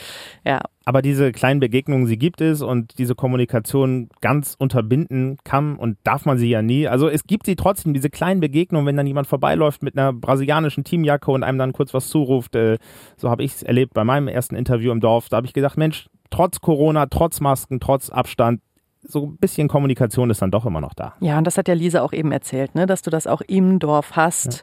ja. 0.44 0.60
Aber 0.84 1.02
diese 1.02 1.32
kleinen 1.32 1.60
Begegnungen, 1.60 2.06
sie 2.06 2.18
gibt 2.18 2.40
es 2.40 2.60
und 2.60 2.98
diese 2.98 3.14
Kommunikation 3.14 4.08
ganz 4.20 4.56
unterbinden 4.58 5.38
kann 5.44 5.76
und 5.76 5.96
darf 6.04 6.24
man 6.24 6.38
sie 6.38 6.48
ja 6.48 6.62
nie. 6.62 6.88
Also 6.88 7.08
es 7.08 7.24
gibt 7.24 7.46
sie 7.46 7.56
trotzdem, 7.56 7.94
diese 7.94 8.10
kleinen 8.10 8.40
Begegnungen, 8.40 8.86
wenn 8.86 8.96
dann 8.96 9.06
jemand 9.06 9.28
vorbeiläuft 9.28 9.82
mit 9.82 9.96
einer 9.96 10.12
brasilianischen 10.12 10.84
Teamjacke 10.84 11.30
und 11.30 11.44
einem 11.44 11.58
dann 11.58 11.72
kurz 11.72 11.94
was 11.94 12.08
zuruft. 12.08 12.56
Äh, 12.56 12.78
so 13.16 13.30
habe 13.30 13.44
ich 13.44 13.52
es 13.52 13.62
erlebt 13.62 13.94
bei 13.94 14.04
meinem 14.04 14.28
ersten 14.28 14.56
Interview 14.56 14.90
im 14.90 15.00
Dorf. 15.00 15.28
Da 15.28 15.36
habe 15.36 15.46
ich 15.46 15.52
gesagt, 15.52 15.76
Mensch, 15.76 16.08
trotz 16.30 16.60
Corona, 16.60 17.06
trotz 17.06 17.40
Masken, 17.40 17.78
trotz 17.78 18.10
Abstand, 18.10 18.60
so 19.02 19.26
ein 19.26 19.36
bisschen 19.36 19.68
Kommunikation 19.68 20.30
ist 20.30 20.42
dann 20.42 20.50
doch 20.50 20.64
immer 20.64 20.80
noch 20.80 20.94
da. 20.94 21.14
Ja, 21.20 21.38
und 21.38 21.44
das 21.44 21.58
hat 21.58 21.68
ja 21.68 21.74
Lisa 21.74 22.02
auch 22.02 22.12
eben 22.12 22.32
erzählt, 22.32 22.74
ne, 22.74 22.86
dass 22.86 23.02
du 23.02 23.10
das 23.10 23.26
auch 23.26 23.40
im 23.42 23.78
Dorf 23.78 24.12
hast. 24.16 24.54
Ja. 24.54 24.60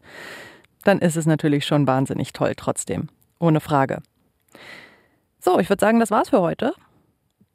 Dann 0.86 1.00
ist 1.00 1.18
es 1.18 1.26
natürlich 1.26 1.66
schon 1.66 1.88
wahnsinnig 1.88 2.32
toll 2.32 2.54
trotzdem. 2.56 3.10
Ohne 3.40 3.60
Frage. 3.60 4.02
So, 5.40 5.60
ich 5.60 5.70
würde 5.70 5.80
sagen, 5.80 6.00
das 6.00 6.12
war's 6.12 6.30
für 6.30 6.42
heute. 6.42 6.74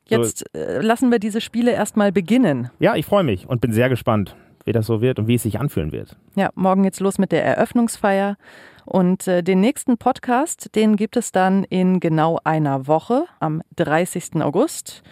Jetzt 0.09 0.45
äh, 0.55 0.81
lassen 0.81 1.11
wir 1.11 1.19
diese 1.19 1.41
Spiele 1.41 1.73
erstmal 1.73 2.13
beginnen. 2.13 2.71
Ja, 2.79 2.95
ich 2.95 3.07
freue 3.07 3.25
mich 3.25 3.49
und 3.49 3.61
bin 3.61 3.73
sehr 3.73 3.89
gespannt, 3.89 4.37
wie 4.65 4.73
das 4.73 4.87
so 4.87 5.01
wird 5.01 5.19
und 5.19 5.29
wie 5.29 5.35
es 5.35 5.43
sich 5.43 5.61
anfühlen 5.61 5.93
wird. 5.93 6.17
Ja, 6.37 6.51
morgen 6.55 6.83
geht's 6.83 7.01
los 7.01 7.19
mit 7.19 7.33
der 7.33 7.45
Eröffnungsfeier. 7.45 8.37
Und 8.87 9.27
äh, 9.27 9.43
den 9.43 9.61
nächsten 9.61 9.97
Podcast, 9.97 10.75
den 10.75 10.97
gibt 10.97 11.17
es 11.17 11.33
dann 11.33 11.65
in 11.65 12.01
genau 12.01 12.39
einer 12.45 12.87
Woche, 12.87 13.25
am 13.41 13.63
30. 13.77 14.43
August. 14.43 15.03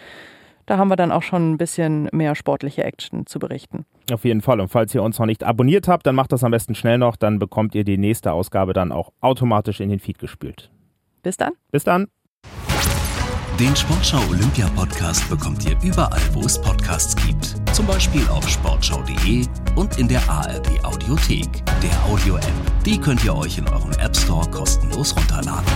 Da 0.67 0.77
haben 0.77 0.89
wir 0.89 0.95
dann 0.95 1.11
auch 1.11 1.23
schon 1.23 1.53
ein 1.53 1.57
bisschen 1.57 2.07
mehr 2.13 2.35
sportliche 2.35 2.83
Action 2.83 3.25
zu 3.25 3.39
berichten. 3.39 3.85
Auf 4.11 4.23
jeden 4.23 4.41
Fall. 4.41 4.61
Und 4.61 4.69
falls 4.69 4.93
ihr 4.95 5.03
uns 5.03 5.19
noch 5.19 5.25
nicht 5.25 5.43
abonniert 5.43 5.87
habt, 5.87 6.05
dann 6.05 6.15
macht 6.15 6.31
das 6.31 6.43
am 6.43 6.51
besten 6.51 6.75
schnell 6.75 6.97
noch. 6.99 7.15
Dann 7.15 7.39
bekommt 7.39 7.75
ihr 7.75 7.83
die 7.83 7.97
nächste 7.97 8.31
Ausgabe 8.31 8.73
dann 8.73 8.91
auch 8.91 9.11
automatisch 9.21 9.79
in 9.81 9.89
den 9.89 9.99
Feed 9.99 10.19
gespült. 10.19 10.69
Bis 11.23 11.35
dann. 11.35 11.53
Bis 11.71 11.83
dann. 11.83 12.07
Den 13.59 13.75
Sportschau 13.75 14.19
Olympia 14.31 14.67
Podcast 14.69 15.29
bekommt 15.29 15.63
ihr 15.63 15.77
überall, 15.83 16.21
wo 16.31 16.41
es 16.41 16.59
Podcasts 16.59 17.15
gibt. 17.15 17.55
Zum 17.71 17.85
Beispiel 17.85 18.27
auf 18.29 18.49
sportschau.de 18.49 19.45
und 19.75 19.99
in 19.99 20.07
der 20.07 20.27
ARD 20.27 20.83
Audiothek, 20.83 21.63
der 21.83 22.11
Audio-App. 22.11 22.83
Die 22.83 22.99
könnt 22.99 23.23
ihr 23.23 23.35
euch 23.35 23.59
in 23.59 23.67
eurem 23.69 23.91
App 23.99 24.17
Store 24.17 24.49
kostenlos 24.49 25.15
runterladen. 25.15 25.71